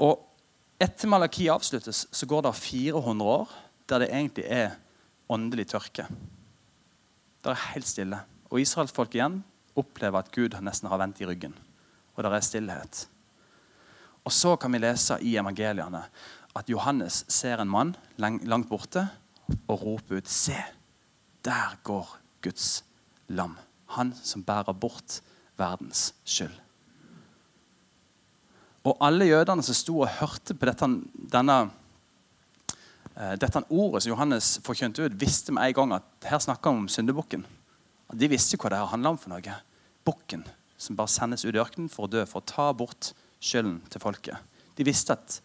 Og 0.00 0.22
etter 0.80 1.12
Malaki 1.12 1.50
avsluttes, 1.52 2.06
så 2.08 2.26
går 2.26 2.46
det 2.48 2.56
400 2.56 3.34
år 3.34 3.58
der 3.90 4.06
det 4.06 4.14
egentlig 4.14 4.48
er 4.48 4.78
åndelig 5.30 5.68
tørke. 5.72 6.06
Det 7.40 7.52
er 7.52 7.68
helt 7.72 7.88
stille. 7.88 8.18
Og 8.50 8.60
israelsfolket 8.60 9.20
igjen 9.20 9.40
opplever 9.78 10.20
at 10.20 10.32
Gud 10.34 10.56
nesten 10.60 10.90
har 10.90 11.00
vendt 11.00 11.22
i 11.22 11.28
ryggen. 11.28 11.54
Og 12.16 12.24
det 12.24 12.32
er 12.34 12.44
stillhet. 12.44 13.06
Og 14.26 14.34
så 14.34 14.56
kan 14.60 14.72
vi 14.74 14.82
lese 14.82 15.16
i 15.24 15.36
evangeliene 15.40 16.02
at 16.56 16.68
Johannes 16.68 17.24
ser 17.30 17.62
en 17.62 17.70
mann 17.70 17.94
langt 18.18 18.68
borte 18.68 19.06
og 19.66 19.82
roper 19.82 20.20
ut 20.20 20.28
Se, 20.28 20.56
der 21.44 21.78
går 21.86 22.16
Guds 22.42 22.82
lam. 23.28 23.56
Han 23.96 24.12
som 24.22 24.44
bærer 24.44 24.74
bort 24.74 25.20
verdens 25.58 26.10
skyld. 26.24 26.54
Og 28.84 28.96
alle 29.04 29.28
jødene 29.28 29.62
som 29.62 29.76
sto 29.76 29.98
og 30.00 30.12
hørte 30.20 30.54
på 30.56 30.68
dette, 30.68 30.88
denne, 31.32 31.56
dette 33.14 33.62
ordet 33.68 34.04
som 34.04 34.12
Johannes 34.12 34.52
forkynte 34.64 35.04
ut, 35.04 35.16
visste 35.18 35.52
med 35.52 35.66
en 35.66 35.76
gang 35.76 35.96
at 35.98 36.28
her 36.30 36.40
snakker 36.40 36.70
han 36.70 36.84
om 36.84 36.90
syndebukken. 36.90 37.42
De 38.16 38.28
visste 38.30 38.58
hva 38.58 38.70
det 38.72 38.78
her 38.80 38.92
handla 38.92 39.14
om. 39.14 39.18
for 39.18 39.32
noe. 39.32 39.56
Bukken 40.06 40.44
som 40.80 40.96
bare 40.96 41.12
sendes 41.12 41.44
ut 41.44 41.54
i 41.54 41.60
ørkenen 41.60 41.90
for 41.92 42.06
å 42.06 42.10
dø, 42.10 42.22
for 42.28 42.40
å 42.40 42.48
ta 42.48 42.70
bort 42.72 43.12
skylden 43.42 43.80
til 43.92 44.02
folket. 44.02 44.38
De 44.78 44.86
visste 44.86 45.12
at 45.12 45.40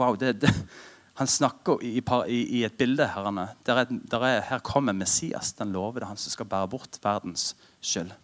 wow, 0.00 0.16
det, 0.16 0.38
det, 0.40 0.52
han 1.18 1.28
snakker 1.28 1.82
i, 1.84 1.98
i, 1.98 2.38
i, 2.60 2.62
et 2.64 2.78
bilde 2.78 3.08
herrene, 3.12 3.48
der, 3.66 3.82
er, 3.82 3.90
der 3.90 4.24
er, 4.24 4.40
her 4.48 4.64
kommer 4.64 4.96
Messias, 4.96 5.52
den 5.58 5.74
lovede, 5.74 6.08
han 6.08 6.20
som 6.20 6.32
skal 6.32 6.48
bære 6.48 6.70
bort 6.72 7.00
verdens 7.04 7.50
skyld. 7.84 8.14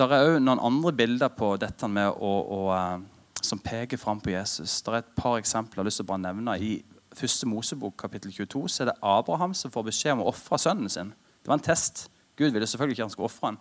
Det 0.00 0.06
er 0.16 0.30
òg 0.30 0.38
noen 0.40 0.62
andre 0.64 0.94
bilder 0.96 1.28
på 1.36 1.50
dette 1.60 1.88
med 1.92 2.14
å, 2.24 2.28
å, 2.40 2.60
eh, 2.72 3.34
som 3.44 3.58
peker 3.60 4.00
fram 4.00 4.20
på 4.24 4.30
Jesus. 4.32 4.78
Det 4.80 4.94
er 4.94 5.02
et 5.02 5.10
par 5.12 5.34
eksempler 5.36 5.76
jeg 5.76 5.82
har 5.82 5.88
lyst 5.90 6.00
til 6.00 6.06
å 6.06 6.08
bare 6.08 6.22
nevne. 6.22 6.54
I 6.56 6.70
første 7.12 7.48
Mosebok 7.50 7.98
kapittel 8.00 8.32
22 8.32 8.62
så 8.72 8.80
er 8.80 8.88
det 8.88 8.94
Abraham 9.04 9.52
som 9.52 9.72
får 9.74 9.84
beskjed 9.90 10.14
om 10.14 10.22
å 10.24 10.30
ofre 10.30 10.56
sønnen 10.62 10.88
sin. 10.88 11.10
Det 11.12 11.52
var 11.52 11.58
en 11.58 11.66
test. 11.66 12.06
Gud 12.40 12.54
ville 12.54 12.64
selvfølgelig 12.70 12.96
ikke 12.96 13.06
han 13.10 13.12
skulle 13.12 13.28
ofre 13.28 13.50
han, 13.50 13.60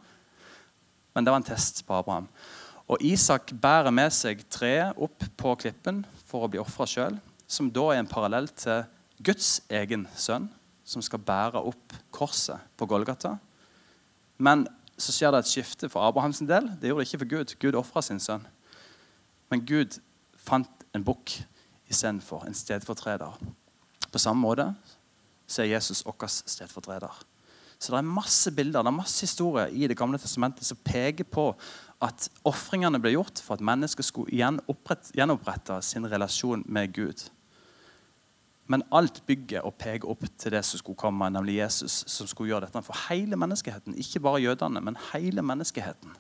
men 1.12 1.28
det 1.28 1.34
var 1.34 1.42
en 1.42 1.50
test 1.50 1.84
på 1.84 1.98
Abraham. 1.98 2.32
Og 2.88 3.04
Isak 3.04 3.52
bærer 3.60 3.92
med 3.92 4.16
seg 4.16 4.46
treet 4.48 4.96
opp 4.96 5.28
på 5.44 5.58
klippen 5.60 6.06
for 6.24 6.48
å 6.48 6.52
bli 6.54 6.64
ofra 6.64 6.88
sjøl, 6.88 7.20
som 7.52 7.68
da 7.68 7.90
er 7.92 8.00
en 8.00 8.08
parallell 8.08 8.48
til 8.56 8.88
Guds 9.20 9.58
egen 9.68 10.08
sønn, 10.16 10.48
som 10.88 11.04
skal 11.04 11.20
bære 11.20 11.68
opp 11.68 12.00
korset 12.16 12.64
på 12.80 12.88
Golgata. 12.88 13.36
Men 14.40 14.64
så 15.00 15.16
skjer 15.16 15.34
det 15.34 15.44
et 15.44 15.52
skifte 15.52 15.90
for 15.92 16.04
Abrahams 16.06 16.42
del. 16.44 16.70
Det 16.80 16.92
gjorde 16.92 17.06
det 17.06 17.10
ikke 17.10 17.22
for 17.24 17.32
Gud. 17.36 17.56
Gud 17.62 17.80
ofra 17.80 18.04
sin 18.06 18.22
sønn. 18.22 18.46
Men 19.50 19.66
Gud 19.66 19.98
fant 20.38 20.86
en 20.96 21.06
bukk 21.06 21.40
istedenfor 21.90 22.46
en 22.46 22.58
stedfortreder. 22.58 23.40
På 24.10 24.22
samme 24.22 24.42
måte 24.42 24.70
så 25.50 25.64
er 25.64 25.74
Jesus 25.74 26.04
vår 26.06 26.28
stedfortreder. 26.30 27.14
Så 27.80 27.94
det 27.94 28.02
er 28.02 28.12
masse 28.12 28.52
bilder 28.52 28.84
det 28.84 28.92
er 28.92 28.98
masse 28.98 29.24
historier 29.24 29.72
i 29.72 29.88
Det 29.88 29.98
gamle 29.98 30.20
testamentet 30.20 30.68
som 30.68 30.78
peker 30.84 31.24
på 31.24 31.54
at 32.04 32.30
ofringene 32.48 33.00
ble 33.00 33.14
gjort 33.16 33.42
for 33.44 33.56
at 33.56 33.64
mennesker 33.64 34.04
skulle 34.04 34.36
gjenopprette 34.36 35.82
sin 35.84 36.08
relasjon 36.08 36.64
med 36.68 36.94
Gud. 36.96 37.26
Men 38.70 38.84
alt 38.94 39.24
bygger 39.26 39.66
og 39.66 39.80
peker 39.82 40.10
opp 40.12 40.28
til 40.38 40.54
det 40.54 40.62
som 40.66 40.78
skulle 40.78 41.00
komme, 41.00 41.26
nemlig 41.34 41.58
Jesus, 41.58 42.04
som 42.08 42.28
skulle 42.30 42.52
gjøre 42.52 42.68
dette 42.68 42.84
for 42.86 42.98
hele 43.08 43.38
menneskeheten. 43.40 43.98
Ikke 43.98 44.22
bare 44.22 44.44
jødene, 44.44 44.82
men 44.86 45.00
hele 45.10 45.42
menneskeheten. 45.42 46.14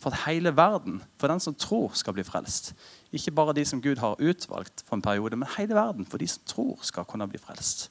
For 0.00 0.10
at 0.10 0.24
hele 0.24 0.50
verden, 0.56 0.98
for 1.20 1.30
den 1.30 1.40
som 1.40 1.54
tror, 1.54 1.92
skal 1.94 2.16
bli 2.16 2.24
frelst. 2.26 2.72
Ikke 3.12 3.30
bare 3.36 3.54
de 3.54 3.64
som 3.68 3.82
Gud 3.84 4.00
har 4.02 4.18
utvalgt 4.18 4.82
for 4.88 4.96
en 4.96 5.04
periode, 5.04 5.36
men 5.36 5.48
hele 5.58 5.76
verden, 5.78 6.06
for 6.06 6.18
de 6.18 6.26
som 6.28 6.42
tror, 6.46 6.78
skal 6.82 7.04
kunne 7.04 7.28
bli 7.28 7.38
frelst. 7.38 7.90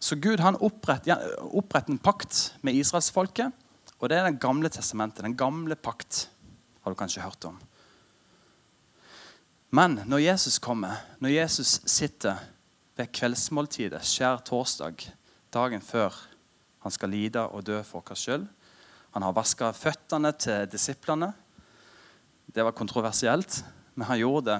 Så 0.00 0.16
Gud 0.20 0.40
han 0.40 0.56
oppretter 0.60 1.90
en 1.90 1.98
pakt 1.98 2.54
med 2.62 2.76
israelsfolket. 2.76 3.52
Og 3.98 4.10
det 4.10 4.18
er 4.18 4.24
Den 4.24 4.38
gamle 4.38 4.68
testamentet, 4.68 5.24
den 5.24 5.36
gamle 5.36 5.76
pakt, 5.76 6.30
har 6.84 6.92
du 6.92 6.98
kanskje 6.98 7.24
hørt 7.24 7.46
om. 7.48 7.56
Men 9.74 9.98
når 10.06 10.22
Jesus 10.26 10.60
kommer, 10.62 11.00
når 11.18 11.34
Jesus 11.34 11.80
sitter 11.90 12.38
ved 12.94 13.10
kveldsmåltidet 13.16 14.04
skjær 14.06 14.44
torsdag, 14.46 15.08
dagen 15.54 15.82
før 15.82 16.14
han 16.84 16.94
skal 16.94 17.10
lide 17.10 17.42
og 17.48 17.64
dø 17.66 17.80
for 17.86 18.04
oss 18.12 18.26
sjøl 18.26 18.44
Han 19.14 19.22
har 19.22 19.32
vaska 19.32 19.68
føttene 19.72 20.32
til 20.34 20.66
disiplene. 20.66 21.28
Det 22.46 22.64
var 22.66 22.74
kontroversielt, 22.74 23.62
men 23.94 24.08
han 24.08 24.18
gjorde 24.18 24.48
det 24.50 24.56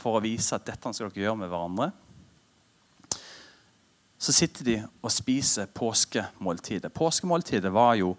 for 0.00 0.16
å 0.16 0.22
vise 0.24 0.56
at 0.56 0.64
dette 0.64 0.92
skal 0.96 1.10
dere 1.10 1.26
gjøre 1.26 1.40
med 1.42 1.50
hverandre 1.52 1.90
så 4.18 4.34
sitter 4.34 4.66
de 4.66 4.76
og 5.00 5.12
spiser 5.14 5.70
påskemåltidet. 5.70 6.90
Påskemåltidet 6.92 7.70
var 7.72 7.94
jo 8.00 8.16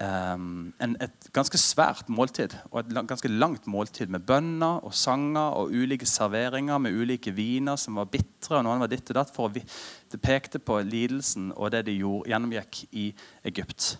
um, 0.00 0.72
en, 0.82 0.94
et 1.02 1.28
ganske 1.34 1.58
svært 1.60 2.08
måltid 2.12 2.54
og 2.70 2.80
et 2.80 2.92
ganske 3.08 3.28
langt 3.28 3.66
måltid 3.70 4.12
med 4.12 4.24
bønner 4.28 4.80
og 4.84 4.94
sanger 4.96 5.58
og 5.58 5.74
ulike 5.74 6.08
serveringer 6.08 6.80
med 6.82 6.96
ulike 6.96 7.34
viner 7.34 7.76
som 7.80 8.00
var 8.00 8.10
bitre. 8.12 8.58
og 8.58 8.64
noen 8.66 8.80
var 8.80 8.92
ditt 8.92 9.10
og 9.10 9.20
datt, 9.20 9.66
Det 10.10 10.20
pekte 10.20 10.58
på 10.58 10.80
lidelsen 10.80 11.52
og 11.56 11.70
det 11.70 11.86
de 11.86 11.98
gjorde, 11.98 12.30
gjennomgikk 12.30 12.86
i 12.92 13.14
Egypt. 13.44 13.98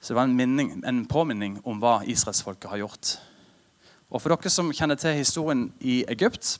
Så 0.00 0.12
det 0.12 0.16
var 0.16 0.24
en, 0.24 0.36
minning, 0.36 0.82
en 0.84 1.06
påminning 1.06 1.60
om 1.64 1.80
hva 1.80 2.02
israelsfolket 2.04 2.70
har 2.70 2.78
gjort. 2.78 3.18
Og 4.10 4.20
For 4.20 4.28
dere 4.28 4.50
som 4.50 4.72
kjenner 4.72 4.94
til 4.94 5.16
historien 5.16 5.72
i 5.80 6.04
Egypt, 6.08 6.58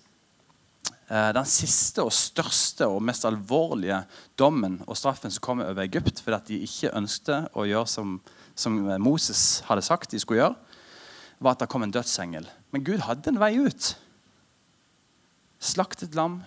Eh, 1.04 1.30
den 1.37 1.44
siste 1.44 2.00
og 2.00 2.14
største 2.16 2.87
og 2.88 3.02
mest 3.04 3.26
alvorlige 3.28 3.99
dommen 4.40 4.78
og 4.87 4.96
straffen 4.96 5.32
som 5.32 5.42
kom 5.44 5.61
over 5.61 5.84
Egypt 5.84 6.23
fordi 6.25 6.54
de 6.54 6.64
ikke 6.64 6.94
ønsket 6.96 7.50
å 7.52 7.66
gjøre 7.68 7.90
som, 7.92 8.14
som, 8.54 8.76
Moses 9.02 9.62
hadde 9.68 9.84
sagt 9.84 10.14
de 10.14 10.20
skulle 10.23 10.42
gjøre, 10.42 10.56
var 11.42 11.56
at 11.56 11.64
det 11.64 11.70
kom 11.73 11.84
en 11.84 11.92
dødsengel. 11.94 12.46
Men 12.73 12.84
Gud 12.87 13.02
hadde 13.04 13.30
en 13.30 13.40
vei 13.42 13.52
ut. 13.58 13.90
Slaktet 15.64 16.14
lam, 16.16 16.40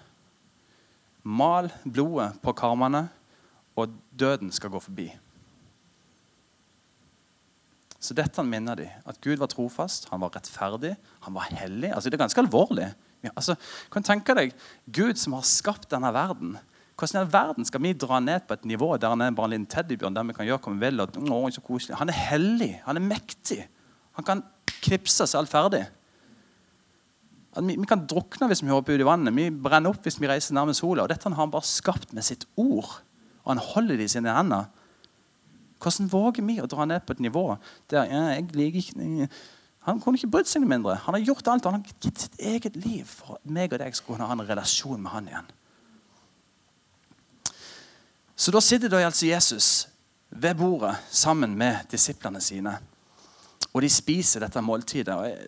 mal 1.23 1.69
blodet 1.83 2.37
på 2.43 2.53
karmene, 2.57 3.07
og 3.77 3.93
døden 4.17 4.51
skal 4.53 4.71
gå 4.73 4.81
forbi. 4.81 5.07
Så 7.99 8.15
dette 8.17 8.43
minner 8.45 8.77
de. 8.77 8.87
At 9.09 9.19
Gud 9.21 9.41
var 9.41 9.49
trofast, 9.51 10.07
han 10.11 10.21
var 10.21 10.33
rettferdig, 10.37 10.93
han 11.25 11.35
var 11.35 11.49
hellig. 11.49 11.91
Altså, 11.91 12.09
det 12.09 12.17
er 12.17 12.23
ganske 12.23 12.43
alvorlig. 12.43 12.87
Ja, 13.25 13.31
altså, 13.33 13.57
kan 13.91 14.05
du 14.05 14.07
tenke 14.07 14.35
deg 14.37 14.53
Gud 14.93 15.17
som 15.19 15.35
har 15.35 15.45
skapt 15.49 15.89
denne 15.91 16.11
verden. 16.13 16.55
Hvordan 16.97 17.19
i 17.19 17.21
all 17.21 17.33
verden 17.33 17.67
skal 17.67 17.83
vi 17.83 17.93
dra 17.93 18.19
ned 18.23 18.47
på 18.49 18.55
et 18.57 18.65
nivå 18.65 18.89
der 18.97 19.13
han 19.13 19.21
er 19.21 19.35
bare 19.37 19.51
en 19.51 19.53
liten 19.53 19.69
teddybjørn? 19.69 20.15
der 20.15 20.25
vi 20.25 20.33
kan 20.33 20.47
gjøre 20.47 20.63
hva 20.63 20.73
vi 20.73 20.81
vil, 20.81 21.03
og, 21.03 21.19
å, 21.29 21.41
så 21.53 21.61
koselig. 21.61 21.97
Han 21.99 22.09
er 22.09 22.17
hellig. 22.17 22.71
Han 22.87 22.97
er 22.97 23.05
mektig. 23.05 23.59
Han 24.17 24.25
kan 24.25 24.41
knipse 24.81 25.27
seg 25.29 25.43
alt 25.43 25.51
ferdig. 25.51 25.83
Vi, 27.57 27.75
vi, 27.75 27.85
kan 27.89 28.05
drukne 28.09 28.49
hvis 28.49 28.63
vi 28.63 28.73
hopper 28.73 28.97
ut 28.97 29.03
i 29.03 29.05
vannet. 29.05 29.35
Vi 29.37 29.51
brenner 29.51 29.93
opp 29.93 30.05
hvis 30.05 30.17
vi 30.21 30.29
reiser 30.29 30.57
nærmest 30.57 30.81
sola. 30.81 31.05
Og 31.05 31.11
dette 31.13 31.29
har 31.29 31.37
han 31.37 31.53
bare 31.53 31.69
skapt 31.69 32.15
med 32.17 32.25
sitt 32.25 32.47
ord. 32.57 32.89
Og 33.45 33.53
han 33.53 33.61
holder 33.61 34.01
det 34.01 34.09
i 34.09 34.15
sine 34.17 34.33
hender. 34.33 34.65
Hvordan 35.77 36.09
våger 36.09 36.45
vi 36.45 36.57
å 36.61 36.69
dra 36.69 36.89
ned 36.89 37.05
på 37.05 37.13
et 37.13 37.21
nivå 37.21 37.45
der 37.93 38.09
ja, 38.09 38.23
jeg 38.33 38.49
liker 38.57 38.81
ikke 38.81 39.29
han 39.87 40.01
kunne 40.03 40.19
ikke 40.19 40.33
brydd 40.33 40.49
seg 40.49 40.59
noe 40.63 40.71
mindre. 40.73 40.97
Han 41.05 41.15
har 41.15 41.23
gjort 41.23 41.47
alt. 41.47 41.67
Han 41.69 41.77
har 41.77 42.01
gitt 42.03 42.25
sitt 42.25 42.41
eget 42.43 42.75
liv 42.75 43.07
for 43.07 43.37
at 43.37 43.45
meg 43.47 43.71
og 43.71 43.79
deg 43.79 43.95
skulle 43.95 44.25
ha 44.25 44.35
en 44.35 44.43
relasjon 44.43 44.99
med 44.99 45.13
han 45.13 45.29
igjen. 45.29 45.53
Så 48.37 48.51
da 48.53 48.61
sitter 48.61 48.89
da 48.89 49.01
altså 49.01 49.25
Jesus 49.25 49.87
ved 50.29 50.55
bordet 50.55 50.97
sammen 51.09 51.55
med 51.57 51.89
disiplene 51.91 52.41
sine. 52.41 52.77
Og 53.73 53.81
de 53.81 53.89
spiser 53.89 54.39
dette 54.45 54.61
måltidet. 54.61 55.15
Og 55.15 55.25
jeg, 55.25 55.47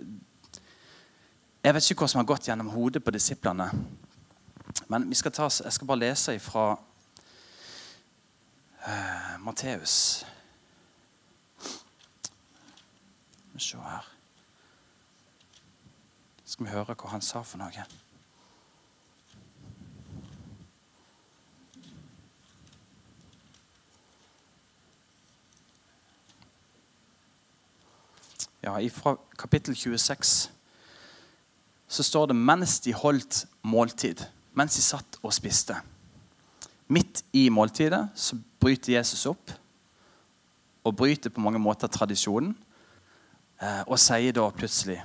jeg 1.63 1.73
vet 1.75 1.91
ikke 1.91 2.01
hva 2.01 2.09
som 2.09 2.19
har 2.23 2.29
gått 2.31 2.49
gjennom 2.49 2.71
hodet 2.73 3.03
på 3.05 3.13
disiplene. 3.13 3.69
Men 4.89 5.13
skal 5.13 5.31
ta, 5.31 5.49
jeg 5.63 5.73
skal 5.73 5.87
bare 5.87 6.01
lese 6.01 6.39
fra 6.41 6.65
uh, 8.87 9.35
Matteus. 9.45 10.25
Se 13.59 13.77
her 13.77 14.05
skal 16.45 16.65
vi 16.65 16.71
høre 16.71 16.95
hva 16.95 17.09
han 17.11 17.21
sa 17.21 17.41
for 17.45 17.59
noe. 17.61 17.83
Ja, 28.63 28.75
Fra 28.91 29.15
kapittel 29.37 29.75
26 29.75 30.51
så 31.89 32.03
står 32.03 32.25
det 32.29 32.35
mens 32.35 32.79
de 32.79 32.93
holdt 32.93 33.47
måltid, 33.65 34.21
mens 34.53 34.75
de 34.75 34.81
satt 34.81 35.17
og 35.23 35.33
spiste. 35.33 35.73
Midt 36.87 37.23
i 37.33 37.47
måltidet 37.49 38.09
så 38.15 38.37
bryter 38.59 38.93
Jesus 38.93 39.25
opp 39.25 39.53
og 40.83 40.95
bryter 40.95 41.29
på 41.33 41.41
mange 41.41 41.59
måter 41.59 41.87
tradisjonen. 41.87 42.53
Eh, 43.61 43.81
og 43.87 43.99
sier 43.99 44.35
da 44.35 44.45
plutselig 44.55 45.01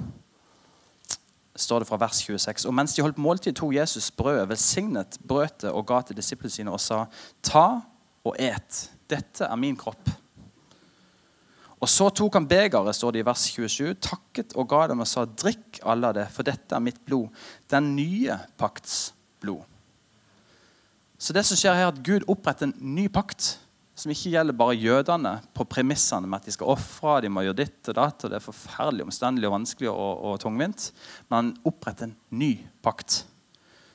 står 1.57 1.83
det 1.83 1.89
fra 1.89 1.99
vers 2.03 2.21
26. 2.27 2.67
Og 2.67 2.75
mens 2.75 2.95
de 2.95 3.03
holdt 3.03 3.19
måltid, 3.19 3.55
tok 3.55 3.75
Jesus 3.75 4.11
brødet, 4.11 4.49
velsignet 4.49 5.19
brødet 5.29 5.71
og 5.71 5.87
ga 5.87 6.01
til 6.03 6.19
disiplene 6.19 6.51
sine 6.51 6.75
og 6.75 6.83
sa, 6.83 7.05
ta 7.43 7.81
og 8.25 8.37
et. 8.39 8.81
Dette 9.11 9.47
er 9.47 9.61
min 9.61 9.77
kropp. 9.79 10.11
Og 11.83 11.91
så 11.91 12.09
tok 12.15 12.39
han 12.39 12.49
begeret, 12.49 12.97
står 12.97 13.15
det 13.15 13.23
i 13.25 13.27
vers 13.27 13.45
27, 13.51 13.97
takket 14.03 14.55
og 14.59 14.69
ga 14.71 14.87
dem 14.91 15.03
og 15.05 15.09
sa, 15.11 15.27
drikk 15.27 15.83
alle 15.83 16.13
det, 16.17 16.29
for 16.33 16.47
dette 16.47 16.77
er 16.77 16.85
mitt 16.85 17.01
blod, 17.07 17.33
den 17.73 17.93
nye 17.97 18.39
pakts 18.61 19.13
blod. 19.43 19.65
Så 21.19 21.35
det 21.37 21.45
som 21.47 21.59
skjer 21.59 21.77
her, 21.77 21.89
er 21.89 21.93
at 21.93 22.03
Gud 22.05 22.27
oppretter 22.31 22.69
en 22.69 22.95
ny 22.95 23.07
pakt 23.13 23.55
som 23.95 24.11
ikke 24.11 24.33
gjelder 24.33 24.57
bare 24.59 24.75
jødene 24.75 25.37
på 25.55 25.67
premissene 25.71 26.27
med 26.27 26.41
at 26.41 26.49
de 26.49 26.55
skal 26.57 26.73
ofre, 26.73 27.21
de 27.23 27.31
må 27.31 27.45
gjøre 27.47 27.61
ditt 27.63 27.91
og 27.93 27.99
datt, 28.01 28.25
og 28.25 28.33
det 28.33 28.41
er 28.41 28.45
forferdelig 28.45 29.07
omstendelig 29.07 29.49
og 29.49 29.55
vanskelig 29.55 29.91
og, 29.93 30.25
og 30.31 30.41
tungvint. 30.43 30.89
Men 31.29 31.37
han 31.39 31.53
oppretter 31.71 32.09
en 32.09 32.17
ny 32.35 32.57
pakt 32.83 33.23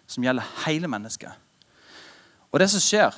som 0.09 0.23
gjelder 0.25 0.47
hele 0.65 0.89
mennesket. 0.89 1.35
Og 2.49 2.63
det 2.63 2.69
som 2.71 2.81
skjer 2.81 3.17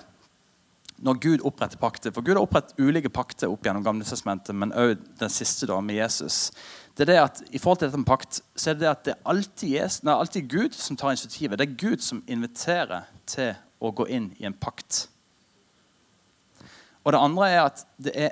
når 1.02 1.18
Gud 1.22 1.46
oppretter 1.48 1.80
pakter 1.82 2.14
For 2.14 2.26
Gud 2.26 2.36
har 2.36 2.44
opprettet 2.44 2.78
ulike 2.80 3.10
pakter 3.14 3.50
opp 3.50 3.66
gjennom 3.66 3.84
Gamle 3.86 4.06
testamentet, 4.06 4.56
men 4.56 4.74
òg 4.78 5.00
den 5.20 5.34
siste 5.34 5.70
da, 5.70 5.80
med 5.82 5.98
Jesus. 5.98 6.52
Det 6.96 7.06
er 7.06 7.12
det 7.12 7.22
at 7.22 7.42
I 7.50 7.62
forhold 7.62 7.82
til 7.82 7.90
dette 7.90 8.02
med 8.02 8.10
pakt 8.10 8.42
så 8.56 8.72
er 8.72 8.78
det 8.78 8.86
det 8.86 8.92
at 8.92 9.06
det 9.08 9.16
er 9.16 9.32
alltid, 9.34 9.70
Jesus, 9.70 10.04
er 10.06 10.14
alltid 10.14 10.52
Gud 10.52 10.78
som 10.78 11.00
tar 11.00 11.16
initiativet. 11.16 11.58
Det 11.58 11.68
er 11.68 11.80
Gud 11.80 12.06
som 12.06 12.22
inviterer 12.28 13.10
til 13.30 13.56
å 13.82 13.94
gå 13.96 14.06
inn 14.14 14.30
i 14.38 14.46
en 14.46 14.58
pakt. 14.58 15.08
Og 17.02 17.16
det 17.16 17.24
andre 17.24 17.50
er 17.50 17.62
at 17.64 17.84
det 17.98 18.14
er 18.14 18.32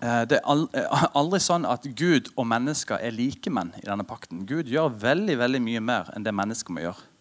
eh, 0.00 0.22
det 0.30 0.40
er 0.40 0.66
eh, 0.80 1.08
aldri 1.20 1.42
sånn 1.44 1.68
at 1.68 1.84
Gud 1.98 2.32
og 2.36 2.48
mennesker 2.48 3.02
er 3.04 3.12
likemenn 3.12 3.74
i 3.82 3.84
denne 3.84 4.06
pakten. 4.08 4.46
Gud 4.48 4.70
gjør 4.72 4.94
veldig 5.02 5.36
veldig 5.44 5.60
mye 5.68 5.84
mer 5.84 6.14
enn 6.16 6.24
det 6.24 6.32
mennesker 6.32 6.72
må 6.72 6.86
gjøre. 6.86 7.11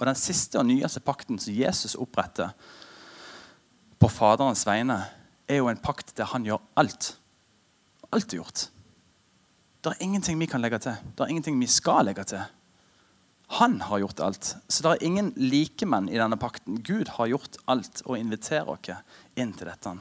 Og 0.00 0.06
Den 0.08 0.16
siste 0.16 0.56
og 0.56 0.64
nyeste 0.64 1.02
pakten 1.04 1.38
som 1.38 1.52
Jesus 1.52 1.94
oppretter 2.00 2.54
på 4.00 4.08
Faderens 4.08 4.64
vegne, 4.64 4.96
er 5.44 5.60
jo 5.60 5.68
en 5.68 5.80
pakt 5.82 6.14
der 6.16 6.30
han 6.30 6.46
gjør 6.46 6.62
alt. 6.80 7.10
Alt 8.08 8.32
er 8.32 8.40
gjort. 8.40 8.62
Det 9.84 9.92
er 9.92 10.04
ingenting 10.04 10.38
vi 10.40 10.48
kan 10.48 10.62
legge 10.64 10.78
til. 10.80 10.96
Det 11.16 11.24
er 11.24 11.32
ingenting 11.32 11.60
vi 11.60 11.68
skal 11.68 12.08
legge 12.08 12.24
til. 12.32 12.40
Han 13.60 13.80
har 13.82 14.00
gjort 14.00 14.22
alt. 14.24 14.54
Så 14.70 14.86
det 14.86 14.92
er 14.94 15.04
ingen 15.04 15.32
likemenn 15.36 16.08
i 16.08 16.16
denne 16.16 16.38
pakten. 16.40 16.78
Gud 16.86 17.10
har 17.18 17.28
gjort 17.32 17.58
alt 17.68 18.00
og 18.06 18.16
inviterer 18.16 18.70
oss 18.70 18.92
inn 19.36 19.52
til 19.52 19.68
dette. 19.68 19.94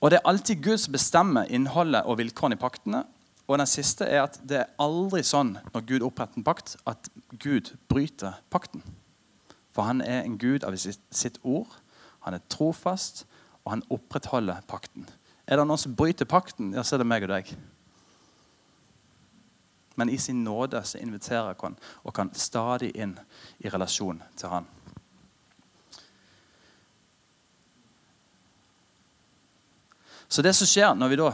Og 0.00 0.10
Det 0.10 0.18
er 0.18 0.28
alltid 0.28 0.64
Gud 0.64 0.80
som 0.80 0.96
bestemmer 0.96 1.46
innholdet 1.52 2.02
og 2.06 2.18
vilkårene 2.18 2.58
i 2.58 2.62
paktene. 2.62 3.04
Og 3.46 3.58
den 3.58 3.68
siste 3.70 4.04
er 4.04 4.24
at 4.24 4.40
det 4.42 4.58
er 4.58 4.72
aldri 4.82 5.22
sånn 5.26 5.54
når 5.70 5.84
Gud 5.86 6.06
oppretter 6.08 6.40
en 6.40 6.46
pakt, 6.46 6.74
at 6.86 7.10
Gud 7.38 7.76
bryter 7.90 8.40
pakten. 8.50 8.82
For 9.74 9.86
han 9.86 10.00
er 10.00 10.24
en 10.24 10.38
gud 10.40 10.64
av 10.66 10.74
sitt 10.76 11.38
ord. 11.44 11.70
Han 12.26 12.34
er 12.34 12.42
trofast, 12.50 13.26
og 13.64 13.76
han 13.76 13.86
opprettholder 13.92 14.64
pakten. 14.66 15.06
Er 15.46 15.60
det 15.60 15.66
noen 15.66 15.78
som 15.78 15.94
bryter 15.94 16.26
pakten, 16.26 16.72
ja, 16.74 16.82
så 16.82 16.96
er 16.96 17.04
det 17.04 17.10
meg 17.10 17.26
og 17.26 17.30
deg. 17.36 17.52
Men 19.96 20.10
i 20.10 20.18
sin 20.20 20.42
nåde 20.44 20.82
så 20.84 20.98
inviterer 21.00 21.54
han 21.62 21.76
og 22.02 22.14
kan 22.16 22.32
stadig 22.34 22.90
inn 22.98 23.14
i 23.62 23.70
relasjon 23.70 24.18
til 24.36 24.52
han. 24.52 24.66
Så 30.28 30.42
det 30.42 30.52
som 30.58 30.68
skjer 30.68 30.96
når 30.98 31.12
vi 31.12 31.18
da 31.20 31.30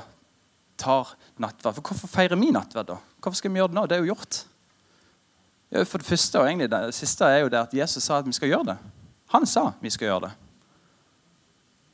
tar 0.78 1.14
nattverd 1.40 1.78
For 1.78 1.92
hvorfor 1.92 2.10
feirer 2.10 2.38
vi 2.38 2.50
nattverd? 2.52 2.90
da? 2.92 2.98
Hvorfor 3.20 3.38
skal 3.40 3.52
vi 3.52 3.60
gjøre 3.60 3.72
det 3.72 3.78
nå? 3.78 3.86
Det 3.86 3.96
er 3.96 4.04
jo 4.04 4.12
gjort. 4.12 4.44
For 5.88 5.98
Det 5.98 6.06
første 6.06 6.40
og 6.40 6.48
egentlig 6.48 6.70
det 6.70 6.94
siste 6.94 7.24
er 7.24 7.44
jo 7.44 7.52
det 7.52 7.60
at 7.62 7.74
Jesus 7.74 8.04
sa 8.04 8.18
at 8.18 8.26
vi 8.26 8.36
skal 8.36 8.50
gjøre 8.50 8.74
det. 8.74 8.78
Han 9.32 9.46
sa 9.48 9.70
vi 9.80 9.90
skal 9.90 10.10
gjøre 10.10 10.26
det. 10.26 10.32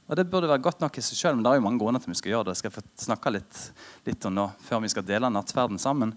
Og 0.09 0.17
Det 0.17 0.31
burde 0.31 0.49
være 0.49 0.65
godt 0.65 0.81
nok 0.81 0.99
i 0.99 1.05
seg 1.05 1.19
sjøl, 1.21 1.37
men 1.37 1.45
det 1.45 1.51
er 1.53 1.59
jo 1.61 1.67
mange 1.67 1.79
grunner 1.79 2.01
til 2.01 2.11
vi 2.11 2.19
skal 2.19 2.33
gjøre 2.33 2.49
det. 2.49 2.57
Jeg 2.57 2.63
skal 2.63 2.75
få 2.79 2.83
snakke 2.97 3.33
litt, 3.35 3.59
litt 4.09 4.25
om 4.25 4.35
nå, 4.35 4.47
før 4.65 4.81
vi 4.83 4.91
skal 4.91 5.05
dele 5.07 5.31
nattverden 5.31 5.79
sammen. 5.79 6.15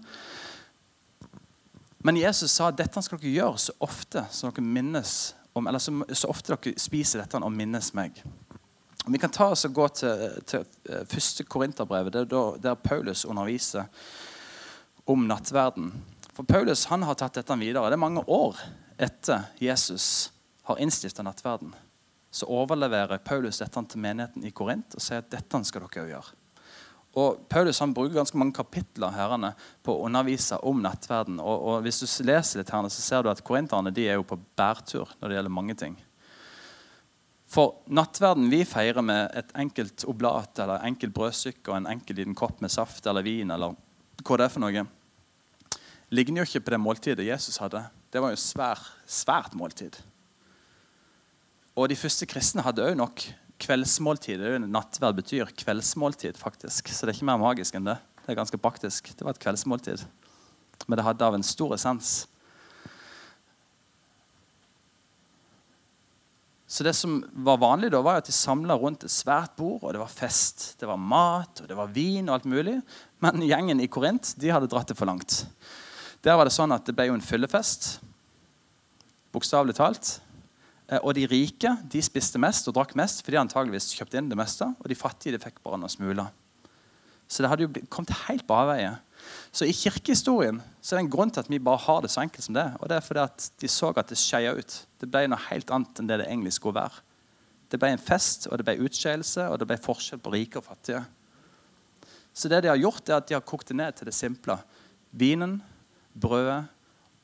Men 2.02 2.18
Jesus 2.18 2.50
sa 2.50 2.70
at 2.72 2.78
dette 2.80 3.02
skal 3.04 3.20
dere 3.20 3.34
gjøre 3.36 3.60
så 3.60 3.76
ofte 3.84 4.24
så, 4.32 4.48
dere 4.48 4.64
minnes 4.64 5.34
om, 5.52 5.68
eller 5.68 5.78
så, 5.78 5.92
så 6.16 6.32
ofte 6.32 6.56
dere 6.56 6.80
spiser 6.80 7.22
dette 7.22 7.38
og 7.38 7.52
minnes 7.52 7.92
meg. 7.94 8.16
Vi 9.06 9.18
kan 9.18 9.30
ta 9.30 9.48
oss 9.50 9.64
og 9.66 9.74
gå 9.74 9.88
til, 9.98 10.42
til 10.46 10.66
eh, 10.88 11.06
første 11.10 11.44
Korinterbrevet, 11.44 12.14
er 12.14 12.58
der 12.62 12.74
Paulus 12.78 13.24
underviser 13.24 13.88
om 15.10 15.24
nattverden. 15.26 15.90
For 16.32 16.46
Paulus 16.46 16.86
han 16.88 17.02
har 17.02 17.18
tatt 17.18 17.40
dette 17.40 17.56
videre. 17.58 17.90
Det 17.90 17.98
er 17.98 18.04
mange 18.04 18.22
år 18.30 18.60
etter 19.02 19.48
Jesus 19.58 20.30
har 20.68 20.78
innstifta 20.78 21.24
nattverden. 21.26 21.74
Så 22.32 22.46
overleverer 22.46 23.18
Paulus 23.18 23.58
dette 23.60 23.82
til 23.90 24.00
menigheten 24.00 24.46
i 24.46 24.54
Korint 24.54 24.94
og 24.96 25.02
sier 25.02 25.20
at 25.20 25.32
dette 25.32 25.64
skal 25.68 25.84
dere 25.88 26.06
gjøre. 26.14 26.38
Og 27.20 27.42
Paulus 27.50 27.82
han 27.82 27.92
bruker 27.92 28.14
ganske 28.16 28.38
mange 28.40 28.56
kapitler 28.56 29.12
herrene, 29.12 29.50
på 29.84 29.92
å 29.92 30.06
undervise 30.06 30.56
om 30.64 30.78
nattverden. 30.80 31.42
Og, 31.42 31.66
og 31.68 31.82
Hvis 31.84 32.00
du 32.00 32.06
leser 32.24 32.62
litt, 32.62 32.70
herrene, 32.72 32.88
så 32.88 33.04
ser 33.04 33.26
du 33.26 33.28
at 33.28 33.42
korinterne 33.44 33.92
de 33.92 34.06
er 34.08 34.16
jo 34.16 34.24
på 34.30 34.38
bærtur 34.56 35.10
når 35.18 35.28
det 35.28 35.36
gjelder 35.36 35.56
mange 35.58 35.76
ting. 35.76 35.98
For 37.52 37.82
nattverden 37.92 38.48
vi 38.48 38.62
feirer 38.64 39.04
med 39.04 39.34
et 39.36 39.50
enkelt 39.60 40.06
oblat 40.08 40.56
eller 40.62 40.84
enkelt 40.88 41.12
brødstykke 41.12 41.68
og 41.68 41.82
en 41.82 41.90
enkel 41.92 42.16
liten 42.16 42.36
kopp 42.38 42.62
med 42.64 42.72
saft 42.72 43.04
eller 43.10 43.24
vin, 43.26 43.52
eller 43.52 43.74
hva 44.22 44.38
det 44.38 44.46
er 44.46 44.54
for 44.54 44.64
noe, 44.64 44.84
ligner 46.12 46.42
jo 46.42 46.48
ikke 46.48 46.64
på 46.64 46.72
det 46.72 46.80
måltidet 46.80 47.28
Jesus 47.28 47.60
hadde. 47.60 47.82
Det 48.12 48.22
var 48.24 48.32
jo 48.32 48.40
svær, 48.40 48.80
svært 49.04 49.52
måltid. 49.58 49.98
Og 51.76 51.88
de 51.88 51.96
første 51.96 52.28
kristne 52.28 52.64
hadde 52.64 52.84
òg 52.84 52.96
nok 52.96 53.26
kveldsmåltid. 53.62 54.40
Det 54.40 54.48
er 54.48 54.56
jo 54.56 54.64
Nattverd 54.64 55.20
betyr 55.20 55.52
kveldsmåltid, 55.56 56.40
faktisk. 56.40 56.88
Så 56.92 57.04
det 57.04 57.12
er 57.12 57.20
ikke 57.20 57.30
mer 57.30 57.40
magisk 57.40 57.76
enn 57.76 57.88
det. 57.88 57.98
Det 58.22 58.32
er 58.32 58.38
ganske 58.38 58.60
praktisk. 58.60 59.12
Det 59.12 59.24
var 59.24 59.36
et 59.36 59.44
kveldsmåltid. 59.44 60.04
Men 60.86 60.98
det 60.98 61.06
hadde 61.06 61.28
av 61.28 61.36
en 61.36 61.46
stor 61.46 61.76
essens. 61.76 62.22
Så 66.72 66.84
det 66.86 66.94
som 66.96 67.18
var 67.44 67.58
vanlig 67.60 67.90
da, 67.92 67.98
var 68.00 68.22
at 68.22 68.28
de 68.30 68.32
samla 68.32 68.78
rundt 68.80 69.02
et 69.04 69.12
svært 69.12 69.52
bord, 69.58 69.82
og 69.82 69.92
det 69.92 70.00
var 70.00 70.08
fest. 70.08 70.70
Det 70.80 70.88
var 70.88 70.96
mat, 70.96 71.60
og 71.60 71.68
det 71.68 71.76
var 71.76 71.90
vin 71.92 72.30
og 72.30 72.38
alt 72.38 72.46
mulig. 72.48 72.78
Men 73.20 73.44
gjengen 73.44 73.82
i 73.84 73.90
Korint 73.92 74.30
de 74.40 74.48
hadde 74.54 74.70
dratt 74.72 74.88
det 74.88 74.96
for 74.96 75.10
langt. 75.10 75.42
Der 76.24 76.38
var 76.38 76.48
det 76.48 76.54
sånn 76.56 76.72
at 76.72 76.86
det 76.88 76.94
ble 76.96 77.10
jo 77.10 77.18
en 77.18 77.24
fyllefest. 77.24 77.98
Bokstavelig 79.36 79.76
talt. 79.76 80.14
Eh, 80.88 80.96
og 81.02 81.12
de 81.18 81.26
rike 81.28 81.74
de 81.92 82.00
spiste 82.04 82.40
mest 82.40 82.72
og 82.72 82.78
drakk 82.78 82.96
mest, 82.96 83.20
for 83.20 83.36
de 83.36 83.42
antageligvis 83.42 83.92
kjøpte 83.98 84.22
inn 84.22 84.32
det 84.32 84.40
meste. 84.40 84.70
Og 84.80 84.88
de 84.88 84.96
fattige 84.96 85.36
de 85.36 85.44
fikk 85.44 85.60
bare 85.60 85.76
noen 85.82 85.92
smuler. 85.92 86.32
Så 87.28 87.44
det 87.44 87.52
hadde 87.52 87.68
jo 87.68 87.84
kommet 87.92 88.16
helt 88.30 88.48
på 88.48 88.56
avveie. 88.56 88.96
Så 89.52 89.68
i 89.68 89.74
kirkehistorien 89.76 90.60
så 90.80 90.94
er 90.94 91.00
det 91.00 91.04
en 91.06 91.12
grunn 91.12 91.30
til 91.32 91.42
at 91.44 91.50
vi 91.52 91.60
bare 91.62 91.82
har 91.84 92.02
det 92.02 92.10
så 92.12 92.22
enkelt 92.22 92.46
som 92.46 92.56
det. 92.56 92.66
Og 92.80 92.88
det 92.88 92.96
er 92.96 93.04
fordi 93.04 93.24
at 93.24 93.48
de 93.60 93.70
så 93.70 93.92
at 93.92 94.08
det 94.08 94.18
skeia 94.20 94.54
ut. 94.56 94.76
Det 95.00 95.08
ble 95.10 95.26
noe 95.28 95.48
helt 95.50 95.72
annet 95.74 96.00
enn 96.00 96.08
det 96.10 96.22
det 96.22 96.28
egentlig 96.28 96.54
skulle 96.56 96.80
være. 96.80 97.02
Det 97.72 97.80
ble 97.80 97.92
en 97.94 98.02
fest, 98.02 98.48
og 98.50 98.58
det 98.60 98.66
ble 98.68 98.82
utskeielse, 98.84 99.46
og 99.48 99.60
det 99.60 99.68
ble 99.68 99.78
forskjell 99.80 100.20
på 100.20 100.32
rike 100.34 100.60
og 100.60 100.66
fattige. 100.66 101.00
Så 102.32 102.48
det 102.48 102.62
de 102.64 102.72
har 102.72 102.80
gjort, 102.80 103.08
er 103.08 103.20
at 103.20 103.28
de 103.28 103.36
har 103.36 103.44
kokt 103.44 103.70
det 103.72 103.78
ned 103.78 103.96
til 103.96 104.08
det 104.08 104.16
simple. 104.16 104.58
Vinen, 105.12 105.60
brødet 106.12 106.66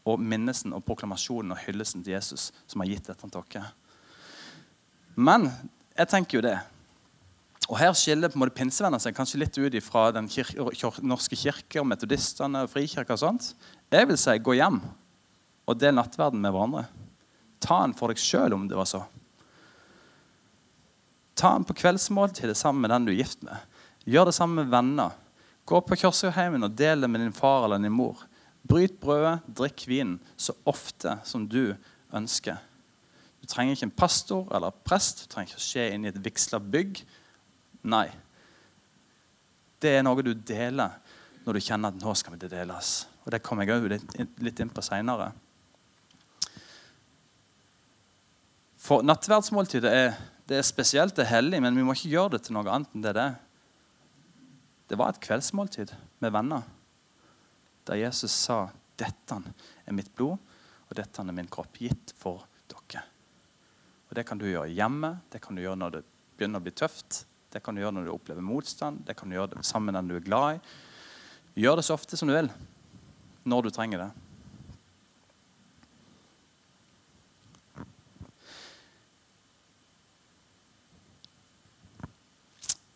og 0.08 0.20
minnelsen 0.20 0.72
og 0.76 0.84
proklamasjonen 0.86 1.52
og 1.52 1.60
hyllesten 1.66 2.04
til 2.04 2.14
Jesus 2.14 2.48
som 2.66 2.80
har 2.80 2.88
gitt 2.92 3.10
dette 3.10 3.28
til 3.28 3.44
dere. 3.52 3.70
Men 5.16 5.48
jeg 5.96 6.12
tenker 6.12 6.38
jo 6.38 6.44
det. 6.46 6.58
Og 7.68 7.76
Her 7.76 7.92
skiller 7.92 8.32
på 8.32 8.38
en 8.38 8.44
måte 8.46 8.56
pinsevenner 8.56 9.00
seg 9.02 9.16
kanskje 9.16 9.42
litt 9.42 9.58
ut 9.60 9.76
fra 9.84 10.06
den 10.16 10.28
kirke, 10.32 10.64
norske 11.04 11.36
kirke 11.36 11.82
og 11.82 11.88
metodistene 11.90 12.64
og 12.64 12.72
frikirka. 12.72 13.12
og 13.12 13.20
sånt. 13.20 13.54
Jeg 13.92 14.08
vil 14.08 14.16
si 14.16 14.38
gå 14.38 14.56
hjem 14.56 14.80
og 15.68 15.76
del 15.76 15.94
nattverden 15.94 16.40
med 16.40 16.54
hverandre. 16.54 16.86
Ta 17.60 17.82
den 17.82 17.94
for 17.94 18.08
deg 18.08 18.20
sjøl 18.22 18.56
om 18.56 18.68
det 18.68 18.78
var 18.78 18.88
så. 18.88 19.02
Ta 21.36 21.52
den 21.54 21.66
på 21.68 21.76
kveldsmåltidet 21.76 22.56
sammen 22.56 22.82
med 22.82 22.90
den 22.90 23.04
du 23.04 23.12
er 23.12 23.20
gift 23.20 23.44
med. 23.44 23.56
Gjør 24.08 24.30
det 24.30 24.34
sammen 24.34 24.62
med 24.62 24.72
venner. 24.72 25.12
Gå 25.68 25.82
på 25.84 25.98
kioskheimen 26.00 26.64
og 26.64 26.72
del 26.72 27.04
det 27.04 27.10
med 27.12 27.20
din 27.20 27.36
far 27.36 27.66
eller 27.66 27.82
din 27.82 27.92
mor. 27.92 28.24
Bryt 28.68 28.96
brødet, 29.00 29.44
drikk 29.44 29.84
vinen 29.90 30.16
så 30.40 30.56
ofte 30.64 31.18
som 31.28 31.44
du 31.46 31.76
ønsker. 32.16 32.56
Du 33.40 33.46
trenger 33.46 33.76
ikke 33.76 33.86
en 33.90 33.98
pastor 34.00 34.48
eller 34.56 34.74
prest, 34.84 35.22
du 35.22 35.32
trenger 35.32 35.52
ikke 35.52 35.60
å 35.60 35.66
skje 35.68 35.86
inn 35.92 36.06
i 36.06 36.10
et 36.10 36.20
vigsla 36.24 36.58
bygg. 36.58 37.02
Nei. 37.82 38.08
Det 39.78 39.92
er 39.94 40.02
noe 40.02 40.24
du 40.24 40.32
deler 40.34 40.96
når 41.44 41.58
du 41.58 41.64
kjenner 41.64 41.92
at 41.92 42.00
nå 42.00 42.14
skal 42.18 42.38
det 42.40 42.50
deles. 42.52 43.06
Og 43.24 43.30
Det 43.32 43.42
kommer 43.44 43.68
jeg 43.68 43.78
òg 43.78 44.32
litt 44.42 44.60
inn 44.60 44.72
på 44.72 44.84
seinere. 44.84 45.30
For 48.78 49.04
nattverdsmåltidet 49.04 49.92
er, 49.92 50.16
det 50.48 50.58
er 50.58 50.66
spesielt, 50.66 51.14
det 51.16 51.26
er 51.26 51.34
hellig, 51.36 51.60
men 51.60 51.76
vi 51.76 51.84
må 51.84 51.94
ikke 51.94 52.14
gjøre 52.14 52.36
det 52.36 52.46
til 52.46 52.56
noe 52.56 52.68
annet 52.72 52.94
enn 52.96 53.04
det 53.04 53.14
det 53.18 53.28
er. 53.28 53.38
Det 54.88 54.96
var 54.96 55.12
et 55.12 55.20
kveldsmåltid 55.20 55.92
med 56.24 56.32
venner 56.32 56.64
der 57.88 58.02
Jesus 58.02 58.32
sa 58.32 58.68
dette 58.98 59.36
er 59.86 59.96
mitt 59.96 60.10
blod, 60.16 60.36
og 60.88 60.96
dette 60.96 61.22
er 61.22 61.32
min 61.32 61.48
kropp, 61.48 61.78
gitt 61.80 62.12
for 62.18 62.44
dere. 62.68 63.04
Og 64.08 64.16
Det 64.16 64.24
kan 64.26 64.38
du 64.40 64.46
gjøre 64.48 64.72
hjemme, 64.72 65.18
det 65.32 65.40
kan 65.44 65.56
du 65.56 65.62
gjøre 65.62 65.80
når 65.80 65.96
det 65.96 66.02
begynner 66.36 66.60
å 66.60 66.64
bli 66.64 66.72
tøft. 66.76 67.24
Det 67.52 67.62
kan 67.64 67.74
du 67.74 67.80
gjøre 67.80 67.94
når 67.96 68.08
du 68.08 68.12
opplever 68.12 68.44
motstand, 68.44 69.00
det 69.08 69.16
kan 69.16 69.30
du 69.30 69.38
gjøre 69.38 69.62
sammen 69.64 69.88
med 69.88 69.96
den 69.98 70.10
du 70.10 70.16
er 70.18 70.24
glad 70.24 70.58
i. 70.58 70.72
Gjør 71.64 71.80
det 71.80 71.86
så 71.88 71.96
ofte 71.96 72.16
som 72.16 72.28
du 72.28 72.34
vil, 72.36 72.50
når 73.48 73.64
du 73.64 73.70
trenger 73.72 74.04
det. 74.04 74.10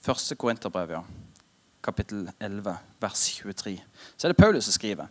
Første 0.03 0.35
Korinterbrev, 0.35 0.91
ja. 0.91 1.03
kapittel 1.83 2.27
11, 2.41 2.75
vers 3.01 3.27
23. 3.39 3.77
Så 4.17 4.27
er 4.27 4.33
det 4.33 4.37
Paulus 4.37 4.67
som 4.67 4.75
skriver. 4.75 5.07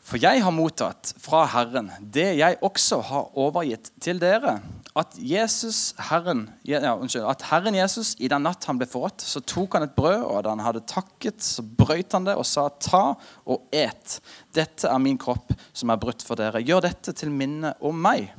For 0.00 0.16
jeg 0.16 0.40
har 0.40 0.54
mottatt 0.56 1.12
fra 1.20 1.42
Herren 1.52 1.90
det 2.00 2.30
jeg 2.38 2.56
også 2.64 3.02
har 3.04 3.36
overgitt 3.36 3.90
til 4.00 4.20
dere. 4.22 4.58
At, 4.98 5.14
Jesus, 5.22 5.94
Herren, 6.08 6.48
ja, 6.66 6.80
unnskyld, 6.96 7.26
at 7.30 7.44
Herren 7.52 7.76
Jesus 7.76 8.16
i 8.18 8.26
den 8.30 8.42
natt 8.42 8.66
han 8.66 8.80
ble 8.80 8.88
forrådt, 8.90 9.22
så 9.22 9.38
tok 9.46 9.76
han 9.76 9.86
et 9.86 9.94
brød, 9.94 10.24
og 10.26 10.42
da 10.42 10.54
han 10.56 10.64
hadde 10.64 10.82
takket, 10.90 11.38
så 11.44 11.62
brøyt 11.62 12.16
han 12.16 12.26
det 12.26 12.34
og 12.38 12.46
sa, 12.48 12.66
ta 12.82 13.12
og 13.46 13.68
et. 13.70 14.18
Dette 14.56 14.90
er 14.90 15.02
min 15.02 15.20
kropp 15.20 15.54
som 15.70 15.94
er 15.94 16.00
brutt 16.02 16.24
for 16.26 16.40
dere. 16.40 16.64
Gjør 16.66 16.88
dette 16.88 17.14
til 17.14 17.30
minne 17.30 17.76
om 17.78 17.94
meg. 18.02 18.32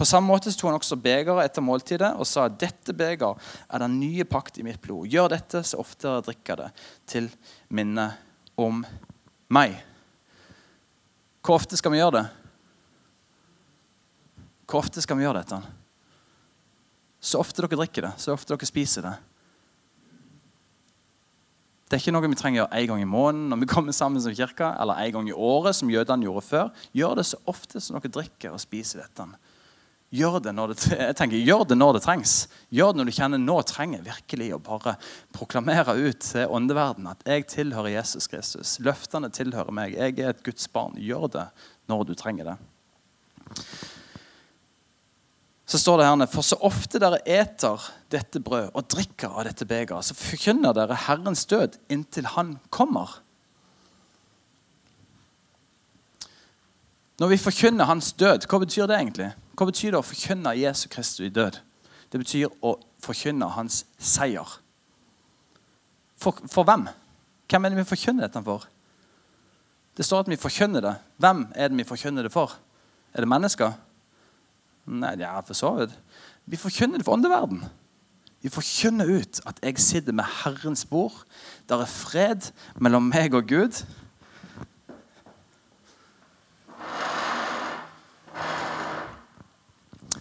På 0.00 0.08
samme 0.08 0.32
måte 0.32 0.48
tok 0.48 0.70
han 0.70 0.78
også 0.78 0.96
begeret 0.96 1.44
etter 1.44 1.60
måltidet 1.60 2.14
og 2.16 2.24
sa, 2.24 2.46
dette 2.48 2.96
beger 2.96 3.36
er 3.68 3.84
den 3.84 3.98
nye 4.00 4.24
pakt 4.24 4.56
i 4.56 4.64
mitt 4.64 4.80
blod. 4.80 5.10
Gjør 5.12 5.28
dette 5.34 5.60
så 5.60 5.82
ofte 5.82 6.08
dere 6.08 6.24
drikker 6.24 6.62
det, 6.62 6.72
til 7.04 7.28
minne 7.68 8.08
om 8.56 8.80
meg. 9.52 9.76
Hvor 11.44 11.60
ofte 11.60 11.76
skal 11.76 11.92
vi 11.92 12.00
gjøre 12.00 12.16
det? 12.16 12.28
Hvor 14.70 14.84
ofte 14.84 15.02
skal 15.02 15.18
vi 15.18 15.26
gjøre 15.26 15.42
dette? 15.42 15.58
Så 17.20 17.40
ofte 17.42 17.64
dere 17.64 17.76
drikker 17.76 18.06
det, 18.06 18.14
så 18.22 18.36
ofte 18.36 18.54
dere 18.54 18.68
spiser 18.68 19.04
det. 19.04 19.16
Det 21.90 21.96
er 21.96 22.02
ikke 22.04 22.12
noe 22.14 22.28
vi 22.30 22.38
trenger 22.38 22.62
å 22.62 22.62
gjøre 22.62 22.78
en 22.78 22.90
gang 22.92 23.00
i 23.02 23.12
måneden 23.12 23.48
når 23.50 23.58
vi 23.64 23.68
kommer 23.72 23.94
sammen 23.96 24.22
som 24.22 24.34
kirke, 24.34 24.68
eller 24.78 25.00
en 25.02 25.14
gang 25.16 25.30
i 25.32 25.34
året, 25.34 25.74
som 25.74 25.90
jødene 25.90 26.28
gjorde 26.28 26.46
før. 26.46 26.68
Gjør 26.94 27.16
det 27.18 27.24
så 27.26 27.40
ofte 27.50 27.82
som 27.82 27.98
dere 27.98 28.12
drikker 28.14 28.54
og 28.54 28.62
spiser 28.62 29.02
dette. 29.02 29.26
Gjør 30.14 30.38
det, 30.42 30.54
når 30.54 30.72
det, 30.72 30.78
jeg 30.94 31.18
tenker, 31.18 31.42
gjør 31.42 31.66
det 31.70 31.78
når 31.80 31.98
det 31.98 32.04
trengs. 32.06 32.36
Gjør 32.70 32.94
det 32.94 33.02
når 33.02 33.10
du 33.10 33.16
kjenner 33.18 33.42
nå 33.42 33.58
trenger 33.66 34.06
virkelig 34.06 34.52
å 34.54 34.62
bare 34.70 34.96
proklamere 35.34 35.98
ut 35.98 36.22
til 36.30 36.54
åndeverden 36.58 37.10
at 37.10 37.26
jeg 37.26 37.46
tilhører 37.50 37.96
Jesus 37.96 38.30
Kristus. 38.30 38.78
Løftene 38.86 39.30
tilhører 39.34 39.74
meg. 39.74 39.98
Jeg 39.98 40.18
er 40.22 40.30
et 40.30 40.44
Guds 40.46 40.70
barn. 40.70 40.94
Gjør 40.98 41.26
det 41.34 41.48
når 41.90 42.06
du 42.06 42.14
trenger 42.18 42.52
det 42.52 42.60
så 45.70 45.78
står 45.78 46.00
det 46.00 46.06
her 46.08 46.26
For 46.32 46.42
så 46.42 46.56
ofte 46.66 46.98
dere 46.98 47.20
eter 47.22 47.82
dette 48.10 48.40
brød 48.42 48.72
og 48.74 48.88
drikker 48.90 49.30
av 49.30 49.46
dette 49.46 49.66
begeret, 49.68 50.04
så 50.04 50.16
forkynner 50.18 50.74
dere 50.74 50.98
Herrens 51.06 51.44
død 51.46 51.78
inntil 51.88 52.26
Han 52.34 52.56
kommer. 52.74 53.20
Når 57.20 57.28
vi 57.28 57.36
forkynner 57.38 57.86
Hans 57.86 58.12
død, 58.12 58.48
hva 58.50 58.58
betyr 58.58 58.88
det 58.90 58.96
egentlig? 58.96 59.28
Hva 59.54 59.68
betyr 59.68 59.92
det 59.92 60.00
å 60.00 60.06
forkynne 60.08 60.56
Jesu 60.58 60.88
Kristus 60.90 61.28
i 61.28 61.34
død? 61.36 61.60
Det 62.10 62.18
betyr 62.18 62.48
å 62.66 62.74
forkynne 63.04 63.52
Hans 63.54 63.84
seier. 63.98 64.56
For, 66.18 66.40
for 66.50 66.66
hvem? 66.66 66.88
Hvem 67.46 67.64
er 67.64 67.72
det 67.72 67.78
vi 67.82 67.90
forkynner 67.92 68.26
dette 68.26 68.42
for? 68.42 68.64
Det 69.94 70.06
står 70.06 70.24
at 70.24 70.32
vi 70.32 70.40
forkynner 70.40 70.82
det. 70.82 70.96
Hvem 71.20 71.44
er 71.54 71.70
det 71.70 71.78
vi 71.78 71.86
forkynner 71.86 72.26
det 72.26 72.32
for? 72.34 72.56
Er 73.14 73.22
det 73.22 73.30
mennesker? 73.30 73.76
Nei, 74.86 75.16
ja, 75.20 75.40
for 75.44 75.54
så 75.54 75.74
vidt. 75.76 75.94
Vi 76.46 76.58
forkynner 76.58 76.98
det 76.98 77.06
for 77.06 77.18
åndeverden. 77.18 77.64
Vi 78.40 78.48
forkynner 78.48 79.10
ut 79.10 79.40
at 79.46 79.58
jeg 79.62 79.78
sitter 79.78 80.16
med 80.16 80.24
Herrens 80.40 80.86
bord. 80.88 81.24
Der 81.68 81.82
er 81.82 81.90
fred 81.90 82.50
mellom 82.80 83.10
meg 83.12 83.34
og 83.36 83.48
Gud. 83.48 83.82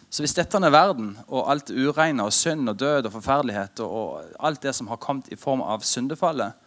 Så 0.09 0.23
hvis 0.25 0.33
dette 0.35 0.57
er 0.57 0.73
verden, 0.73 1.13
og 1.27 1.47
alt 1.47 1.69
det 1.69 1.79
ureine 1.79 2.25
og 2.25 2.33
synd 2.33 2.67
og 2.67 2.79
død 2.81 3.07
og 3.07 3.13
forferdelighet 3.13 3.79
og, 3.85 4.25
alt 4.39 4.63
det 4.63 4.73
som 4.75 4.89
har 4.91 4.99
kommet 4.99 5.29
i 5.31 5.37
form 5.39 5.61
av 5.61 5.85
syndefallet, 5.85 6.57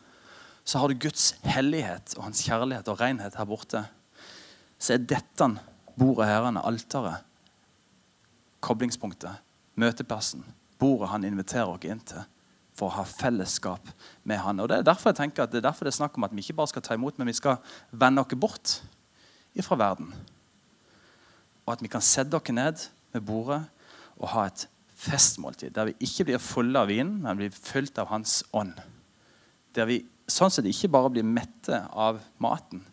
så 0.64 0.78
har 0.78 0.88
du 0.88 0.96
Guds 1.02 1.34
hellighet 1.44 2.14
og 2.16 2.28
hans 2.28 2.40
kjærlighet 2.46 2.88
og 2.88 3.00
renhet 3.00 3.36
her 3.36 3.48
borte. 3.50 3.82
Så 4.78 4.94
er 4.94 5.04
dette 5.04 5.48
bordet 5.98 6.30
her, 6.30 6.48
alteret, 6.62 7.26
koblingspunktet, 8.62 9.42
møteplassen, 9.80 10.44
bordet 10.80 11.10
han 11.12 11.26
inviterer 11.26 11.70
oss 11.70 11.88
inn 11.88 12.02
til 12.06 12.22
for 12.72 12.88
å 12.88 12.96
ha 12.96 13.04
fellesskap 13.04 13.90
med 14.28 14.40
han. 14.40 14.60
Og 14.62 14.70
Det 14.70 14.78
er 14.78 14.88
derfor 14.88 15.12
jeg 15.12 15.20
tenker 15.20 15.44
at 15.44 15.52
det 15.52 15.60
er 15.60 15.68
derfor 15.68 15.84
det 15.84 15.92
er 15.92 16.00
snakk 16.00 16.16
om 16.16 16.24
at 16.24 16.32
vi 16.32 16.44
ikke 16.44 16.56
bare 16.60 16.72
skal 16.72 16.84
ta 16.84 16.96
imot, 16.96 17.18
men 17.18 17.28
vi 17.28 17.36
skal 17.36 17.58
vende 17.90 18.24
oss 18.24 18.38
bort 18.38 18.76
fra 19.60 19.76
verden. 19.76 20.12
Og 21.66 21.74
at 21.74 21.82
vi 21.84 21.90
kan 21.92 22.04
sette 22.04 22.38
oss 22.38 22.54
ned 22.54 22.86
ved 23.12 23.26
bordet 23.28 23.60
og 24.16 24.30
ha 24.32 24.46
et 24.48 24.66
festmåltid 25.02 25.74
der 25.74 25.90
vi 25.90 26.08
ikke 26.08 26.30
blir 26.30 26.42
fulle 26.42 26.80
av 26.80 26.88
vin, 26.88 27.18
men 27.22 27.38
blir 27.38 27.52
fylt 27.52 27.98
av 27.98 28.10
Hans 28.12 28.40
ånd. 28.54 28.78
Der 29.74 29.88
vi 29.88 30.02
sånn 30.30 30.52
sett 30.52 30.68
ikke 30.68 30.92
bare 30.92 31.12
blir 31.12 31.26
mette 31.26 31.84
av 31.90 32.22
maten, 32.42 32.84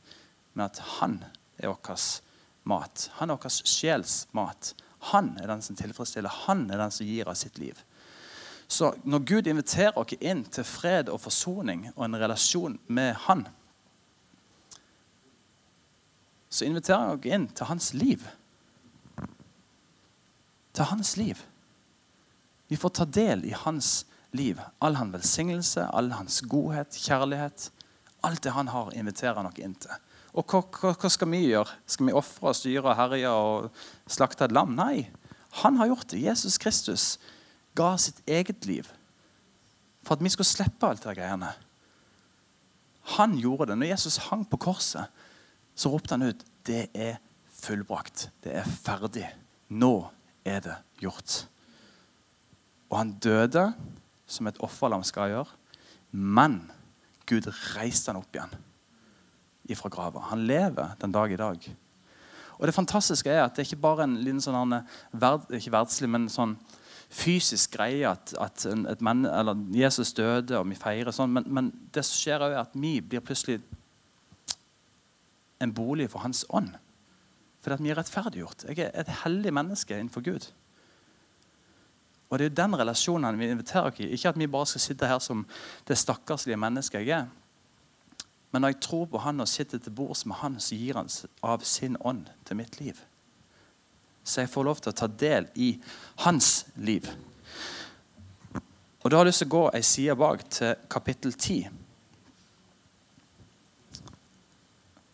men 0.53 0.65
at 0.65 0.79
Han 0.99 1.19
er 1.59 1.71
vår 1.71 2.19
mat. 2.67 3.09
Han 3.19 3.29
er 3.29 3.37
vår 3.39 3.61
sjels 3.63 4.25
mat. 4.35 4.73
Han 4.99 5.37
er 5.39 5.47
den 5.47 5.61
som 5.63 5.77
tilfredsstiller. 5.79 6.31
Han 6.47 6.67
er 6.71 6.81
den 6.81 6.91
som 6.91 7.07
gir 7.07 7.29
av 7.29 7.37
sitt 7.39 7.57
liv. 7.57 7.79
Så 8.67 8.91
når 9.03 9.19
Gud 9.25 9.47
inviterer 9.47 9.97
oss 9.97 10.13
inn 10.19 10.43
til 10.45 10.67
fred 10.67 11.09
og 11.09 11.21
forsoning 11.23 11.87
og 11.95 12.03
en 12.05 12.19
relasjon 12.21 12.75
med 12.87 13.15
Han, 13.25 13.47
så 16.49 16.65
inviterer 16.65 16.99
han 16.99 17.17
oss 17.17 17.25
inn 17.29 17.47
til 17.53 17.69
hans 17.69 17.91
liv. 17.93 18.25
Til 20.73 20.89
hans 20.89 21.15
liv. 21.17 21.41
Vi 22.69 22.77
får 22.77 22.93
ta 22.97 23.05
del 23.05 23.45
i 23.45 23.53
hans 23.53 24.05
liv. 24.31 24.61
All 24.81 24.97
hans 24.97 25.13
velsignelse, 25.13 25.85
all 25.85 26.11
hans 26.13 26.41
godhet, 26.41 26.97
kjærlighet. 26.97 27.69
Alt 28.25 28.43
det 28.43 28.53
han 28.53 28.69
har, 28.73 28.93
inviterer 28.97 29.37
han 29.37 29.49
oss 29.49 29.61
inn 29.61 29.75
til. 29.77 29.93
Og 30.37 30.45
hva, 30.45 30.61
hva, 30.61 30.93
hva, 30.93 31.09
skal 31.09 31.29
vi 31.31 31.41
gjøre? 31.47 31.77
Skal 31.89 32.09
vi 32.09 32.15
ofre, 32.17 32.53
styre, 32.53 32.91
og 32.91 32.97
herje 32.99 33.31
og 33.33 33.85
slakte 34.09 34.45
et 34.45 34.53
lam? 34.53 34.75
Nei. 34.77 35.09
Han 35.63 35.79
har 35.79 35.89
gjort 35.89 36.11
det. 36.11 36.21
Jesus 36.21 36.59
Kristus 36.61 37.07
ga 37.77 37.95
sitt 38.01 38.21
eget 38.29 38.67
liv 38.69 38.89
for 40.05 40.15
at 40.15 40.23
vi 40.23 40.31
skulle 40.31 40.47
slippe 40.47 40.87
alt 40.87 41.03
det 41.05 41.15
greiene. 41.17 41.51
Han 43.17 43.35
gjorde 43.41 43.71
det. 43.71 43.79
Når 43.79 43.91
Jesus 43.93 44.19
hang 44.29 44.45
på 44.49 44.59
korset, 44.61 45.09
så 45.75 45.91
ropte 45.91 46.15
han 46.15 46.29
ut 46.29 46.45
det 46.69 46.87
er 46.93 47.17
fullbrakt. 47.59 48.29
Det 48.43 48.53
er 48.61 48.67
ferdig. 48.69 49.25
Nå 49.73 50.09
er 50.45 50.61
det 50.65 50.77
gjort. 51.01 51.43
Og 52.89 52.97
han 53.01 53.15
døde, 53.21 53.71
som 54.29 54.49
et 54.49 54.61
offerlam 54.65 55.03
skal 55.05 55.33
gjøre. 55.33 55.57
Men 56.13 56.61
Gud 57.29 57.49
reiste 57.75 58.13
han 58.13 58.21
opp 58.21 58.33
igjen 58.33 58.68
ifra 59.69 59.91
grava. 59.93 60.25
Han 60.31 60.45
lever 60.49 60.95
den 61.01 61.13
dag 61.15 61.31
i 61.31 61.39
dag. 61.39 61.69
Og 62.59 62.67
Det 62.67 62.75
fantastiske 62.75 63.31
er 63.31 63.45
at 63.45 63.55
det 63.55 63.63
er 63.63 63.69
ikke 63.69 63.81
bare 63.87 64.03
en 64.03 64.17
liten 64.19 64.41
sånn, 64.43 64.75
verd, 65.15 65.47
ikke 65.55 65.71
verdslig, 65.71 66.09
men 66.11 66.27
sånn 66.31 66.57
fysisk 67.09 67.73
greie 67.77 68.05
at, 68.05 68.33
at 68.37 68.65
en, 68.69 68.85
men, 69.01 69.23
Jesus 69.73 70.13
døde, 70.13 70.59
og 70.59 70.67
vi 70.69 70.77
feirer 70.77 71.15
sånn. 71.15 71.31
Men, 71.33 71.47
men 71.47 71.71
det 71.95 72.03
som 72.05 72.19
skjer, 72.19 72.45
er 72.45 72.59
at 72.61 72.75
vi 72.77 72.99
blir 73.01 73.23
plutselig 73.25 73.61
en 75.59 75.73
bolig 75.75 76.09
for 76.11 76.23
Hans 76.23 76.43
ånd. 76.49 76.75
Fordi 77.63 77.75
at 77.75 77.83
vi 77.83 77.91
er 77.91 77.99
rettferdiggjort. 77.99 78.67
Jeg 78.69 78.85
er 78.85 78.93
et 79.01 79.15
hellig 79.23 79.51
menneske 79.55 79.97
innenfor 79.97 80.23
Gud. 80.23 80.51
Og 82.29 82.37
Det 82.37 82.45
er 82.45 82.51
jo 82.51 82.59
den 82.61 82.77
relasjonen 82.77 83.39
vi 83.39 83.49
inviterer 83.49 83.89
oss 83.89 83.99
i. 84.03 84.11
Ikke 84.13 84.29
at 84.29 84.37
vi 84.37 84.47
bare 84.47 84.69
skal 84.69 84.83
sitte 84.83 85.09
her 85.09 85.19
som 85.23 85.47
det 85.89 85.97
stakkarslige 85.97 86.59
mennesket 86.61 87.01
jeg 87.01 87.23
er. 87.23 87.31
Men 88.51 88.63
når 88.63 88.73
jeg 88.73 88.81
tror 88.81 89.05
på 89.05 89.21
Han 89.21 89.43
og 89.43 89.47
sitter 89.47 89.77
til 89.77 89.93
bords 89.93 90.25
med 90.25 90.39
Han, 90.41 90.59
så 90.59 90.75
gir 90.75 90.97
Han 90.97 91.09
av 91.43 91.65
sin 91.67 91.97
ånd 92.01 92.29
til 92.45 92.57
mitt 92.57 92.79
liv. 92.81 92.97
Så 94.23 94.41
jeg 94.41 94.49
får 94.49 94.65
lov 94.65 94.81
til 94.81 94.93
å 94.93 94.99
ta 94.99 95.07
del 95.07 95.47
i 95.55 95.73
hans 96.25 96.65
liv. 96.75 97.09
Og 98.99 99.11
Da 99.11 99.17
har 99.17 99.25
jeg 99.25 99.31
lyst 99.31 99.45
til 99.45 99.49
å 99.49 99.55
gå 99.55 99.67
ei 99.73 99.83
side 99.85 100.15
bak 100.19 100.43
til 100.51 100.75
kapittel 100.91 101.33
10. 101.33 101.69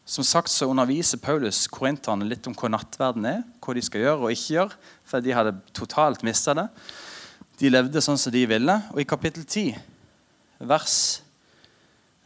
Som 0.06 0.24
sagt 0.24 0.52
så 0.54 0.68
underviser 0.70 1.18
Paulus 1.18 1.64
korinterne 1.68 2.28
litt 2.30 2.46
om 2.48 2.54
hva 2.54 2.70
nattverden 2.70 3.26
er, 3.26 3.44
hva 3.62 3.74
de 3.74 3.82
skal 3.82 4.04
gjøre 4.04 4.22
og 4.22 4.34
ikke 4.34 4.54
gjøre, 4.54 4.80
for 5.06 5.26
de 5.26 5.34
hadde 5.34 5.56
totalt 5.74 6.26
mista 6.26 6.54
det. 6.58 6.68
De 7.58 7.72
levde 7.72 8.04
sånn 8.04 8.20
som 8.20 8.34
de 8.34 8.44
ville. 8.50 8.76
Og 8.94 9.02
i 9.02 9.08
kapittel 9.08 9.46
10, 9.46 9.80
vers 10.70 11.25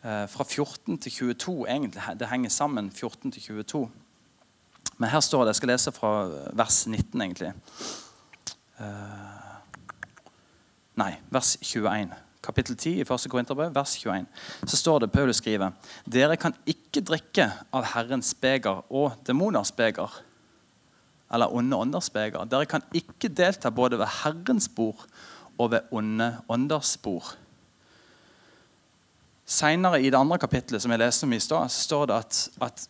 fra 0.01 0.43
14 0.47 0.97
til 0.97 1.11
22 1.11 1.67
egentlig, 1.67 2.03
Det 2.19 2.29
henger 2.29 2.49
sammen 2.49 2.91
14 2.91 3.31
til 3.31 3.41
22. 3.41 3.89
Men 4.97 5.09
her 5.09 5.19
står 5.19 5.43
det, 5.43 5.47
Jeg 5.47 5.55
skal 5.55 5.69
lese 5.69 5.91
fra 5.91 6.11
vers 6.53 6.87
19, 6.87 7.21
egentlig. 7.21 7.53
Eh, 8.79 9.59
nei, 10.95 11.13
vers 11.31 11.57
21 11.61 12.15
kapittel 12.43 12.75
10 12.75 12.99
i 12.99 13.05
1. 13.05 13.27
Korinterbrev, 13.31 13.73
vers 13.75 13.95
21, 13.99 14.25
så 14.65 14.79
står 14.79 15.03
det 15.03 15.11
Paulus 15.11 15.39
skriver 15.41 15.75
Dere 16.07 16.37
kan 16.39 16.55
ikke 16.67 17.03
drikke 17.05 17.49
av 17.75 17.87
Herrens 17.93 18.33
beger 18.33 18.83
og 18.89 19.19
demoners 19.27 19.71
beger. 19.75 20.11
Eller 21.29 21.51
onde 21.53 21.77
ånders 21.77 22.09
beger. 22.09 22.47
Dere 22.49 22.65
kan 22.65 22.83
ikke 22.95 23.29
delta 23.29 23.69
både 23.69 23.99
ved 23.99 24.09
Herrens 24.23 24.69
bord 24.69 25.05
og 25.59 25.71
ved 25.75 25.91
onde 25.91 26.31
ånders 26.49 26.97
bord. 26.97 27.35
Seinere 29.49 29.97
i 29.97 30.11
det 30.11 30.19
andre 30.19 30.37
kapittelet 30.41 30.83
som 30.83 30.93
jeg 30.93 31.01
leste 31.01 31.25
om 31.25 31.33
i 31.33 31.41
sted, 31.41 31.71
så 31.73 31.85
står 31.87 32.09
det 32.09 32.17
at, 32.21 32.41
at 32.67 32.83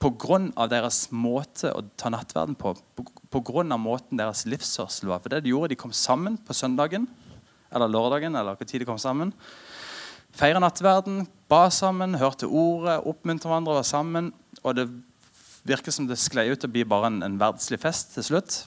pga. 0.00 0.38
deres 0.72 1.02
måte 1.12 1.72
å 1.76 1.82
ta 2.00 2.08
nattverden 2.08 2.56
på, 2.56 2.72
pga. 3.28 3.76
måten 3.76 4.16
deres 4.16 4.46
livsførsel 4.48 5.12
var 5.12 5.20
For 5.20 5.28
det 5.34 5.44
de 5.44 5.52
gjorde, 5.52 5.74
de 5.74 5.80
kom 5.82 5.92
sammen 5.92 6.38
på 6.38 6.56
søndagen 6.56 7.08
eller 7.70 7.90
lørdagen, 7.90 8.34
eller 8.34 8.56
hva 8.56 8.66
tid 8.66 8.82
de 8.82 8.88
kom 8.88 8.98
sammen. 8.98 9.34
Feira 10.34 10.58
nattverden, 10.62 11.26
ba 11.50 11.68
sammen, 11.74 12.16
hørte 12.18 12.48
ordet, 12.48 13.00
oppmuntra 13.06 13.50
hverandre, 13.50 13.76
var 13.78 13.86
sammen. 13.86 14.32
Og 14.62 14.74
det 14.78 14.88
virker 15.68 15.94
som 15.94 16.08
det 16.08 16.18
sklei 16.18 16.48
ut 16.50 16.64
og 16.64 16.70
å 16.70 16.72
bli 16.72 16.86
bare 16.88 17.10
en, 17.10 17.20
en 17.26 17.38
verdslig 17.38 17.80
fest 17.82 18.14
til 18.16 18.26
slutt. 18.26 18.62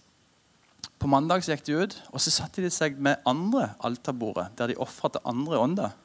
På 1.02 1.10
mandag 1.12 1.44
så 1.44 1.54
gikk 1.54 1.66
de 1.68 1.82
ut, 1.82 1.98
og 2.14 2.22
så 2.24 2.32
satte 2.32 2.64
de 2.64 2.70
seg 2.72 2.96
med 3.02 3.20
andre 3.28 3.74
alterbordet, 3.84 4.52
der 4.60 4.72
de 4.72 4.80
ofra 4.80 5.12
til 5.12 5.26
andre 5.28 5.60
ånder, 5.60 5.96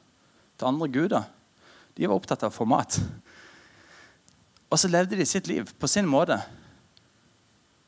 til 0.59 0.69
andre 0.69 0.89
guder. 0.91 1.27
De 1.95 2.07
var 2.07 2.19
opptatt 2.19 2.45
av 2.45 2.53
å 2.53 2.57
få 2.59 2.67
mat. 2.69 2.99
Og 4.69 4.77
så 4.77 4.89
levde 4.91 5.17
de 5.17 5.25
sitt 5.25 5.49
liv 5.49 5.69
på 5.79 5.89
sin 5.89 6.07
måte. 6.07 6.37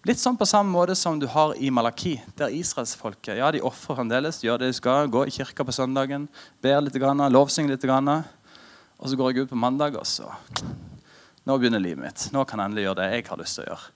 Litt 0.07 0.17
sånn 0.17 0.37
på 0.37 0.47
samme 0.49 0.73
måte 0.73 0.95
som 0.97 1.19
du 1.21 1.27
har 1.29 1.53
i 1.61 1.69
Malaki, 1.69 2.15
der 2.33 2.53
israelsfolket 2.57 3.37
ja, 3.37 3.51
de 3.53 3.61
ofrer 3.61 3.99
fremdeles, 3.99 4.39
gjør 4.41 4.63
det 4.63 4.71
de 4.71 4.77
skal, 4.79 5.09
går 5.13 5.29
i 5.29 5.35
kirka 5.35 5.65
på 5.67 5.75
søndagen, 5.77 6.25
ber 6.63 6.81
litt, 6.81 6.97
lovsynger 6.97 7.75
litt. 7.75 7.85
Og 7.85 9.11
så 9.11 9.17
går 9.19 9.29
jeg 9.29 9.45
ut 9.45 9.53
på 9.53 9.61
mandag, 9.61 9.99
og 9.99 10.07
så 10.09 10.31
Nå 11.41 11.55
begynner 11.57 11.81
livet 11.81 12.03
mitt. 12.03 12.23
Nå 12.33 12.43
kan 12.45 12.61
jeg 12.61 12.69
endelig 12.69 12.83
gjøre 12.83 12.97
det 12.99 13.05
jeg 13.15 13.23
har 13.25 13.39
lyst 13.39 13.57
til 13.57 13.63
å 13.63 13.69
gjøre. 13.71 13.93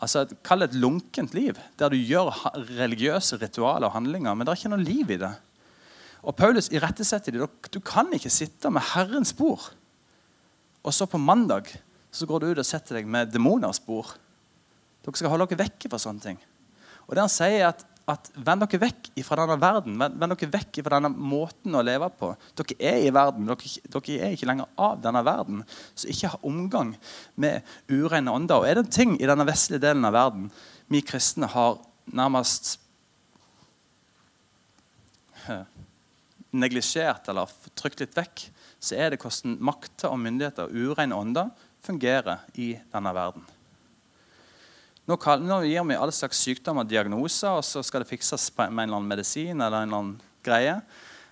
Altså, 0.00 0.22
Kall 0.48 0.62
det 0.62 0.70
et 0.70 0.78
lunkent 0.80 1.34
liv, 1.36 1.58
der 1.76 1.92
du 1.92 1.98
gjør 1.98 2.30
religiøse 2.78 3.36
ritualer 3.40 3.90
og 3.90 3.96
handlinger, 3.98 4.32
men 4.32 4.48
det 4.48 4.54
er 4.54 4.60
ikke 4.62 4.72
noe 4.72 4.84
liv 4.84 5.12
i 5.12 5.18
det. 5.20 5.32
Og 6.20 6.36
Paulus 6.36 6.68
irettesetter 6.72 7.34
dem. 7.34 7.60
Du 7.72 7.80
kan 7.84 8.10
ikke 8.12 8.32
sitte 8.32 8.70
med 8.72 8.84
Herrens 8.92 9.32
bord, 9.36 9.70
og 10.80 10.94
så 10.96 11.06
på 11.08 11.20
mandag 11.20 11.68
så 12.10 12.26
går 12.26 12.42
du 12.42 12.50
ut 12.50 12.60
og 12.60 12.66
setter 12.66 12.98
deg 12.98 13.08
med 13.08 13.30
demoners 13.32 13.80
bord. 13.84 14.16
Dere 15.04 15.16
skal 15.16 15.32
holde 15.32 15.46
dere 15.50 15.64
vekk 15.64 15.86
fra 15.88 16.00
sånne 16.00 16.24
ting. 16.24 16.40
Og 17.06 17.14
det 17.14 17.22
han 17.22 17.32
sier 17.32 17.68
at, 17.68 17.84
at 18.10 18.30
Vend 18.34 18.64
dere 18.64 18.80
vekk 18.82 19.10
fra 19.24 19.38
denne 19.44 19.56
verden. 19.62 19.96
Vend, 20.00 20.18
dere 20.18 20.50
vekk 20.56 20.80
fra 20.82 20.98
denne 20.98 21.12
måten 21.14 21.76
å 21.76 21.84
leve 21.86 22.10
på. 22.18 22.32
Dere 22.58 22.76
er 22.92 23.04
i 23.04 23.12
verden, 23.14 23.48
dere, 23.48 23.72
dere 23.86 24.18
er 24.18 24.34
ikke 24.36 24.50
lenger 24.50 24.70
av 24.80 25.00
denne 25.04 25.22
verden. 25.26 25.62
Så 25.94 26.10
ikke 26.10 26.32
ha 26.34 26.42
omgang 26.46 26.94
med 27.40 27.66
urene 27.92 28.34
ånder. 28.34 28.60
Og 28.60 28.68
er 28.68 28.80
det 28.80 28.86
en 28.88 28.96
ting 28.98 29.16
i 29.20 29.28
denne 29.30 29.48
vestlige 29.48 29.84
delen 29.86 30.08
av 30.08 30.16
verden 30.16 30.50
vi 30.90 31.04
kristne 31.06 31.46
har 31.52 31.78
nærmest 32.10 32.76
neglisjert 36.56 37.28
eller 37.30 37.50
trykt 37.78 38.02
litt 38.02 38.16
vekk, 38.16 38.44
så 38.80 38.96
er 38.96 39.12
det 39.12 39.20
hvordan 39.22 39.58
makter 39.62 40.10
og 40.10 40.20
myndigheter 40.22 40.68
og 40.68 40.92
ureine 40.94 41.16
ånder 41.16 41.50
fungerer 41.84 42.46
i 42.60 42.72
denne 42.92 43.12
verden. 43.16 43.44
Nå, 45.10 45.16
gir 45.64 45.86
vi 45.88 45.96
alle 45.98 46.14
slags 46.14 46.38
sykdommer 46.44 46.86
diagnoser, 46.86 47.56
og 47.58 47.64
så 47.66 47.82
skal 47.82 48.04
det 48.04 48.10
fikses 48.12 48.50
med 48.58 48.68
en 48.68 48.82
eller 48.84 49.00
annen 49.00 49.10
medisin 49.10 49.56
eller 49.56 49.82
en 49.82 49.88
eller 49.88 49.98
annen 49.98 50.18
greie. 50.46 50.76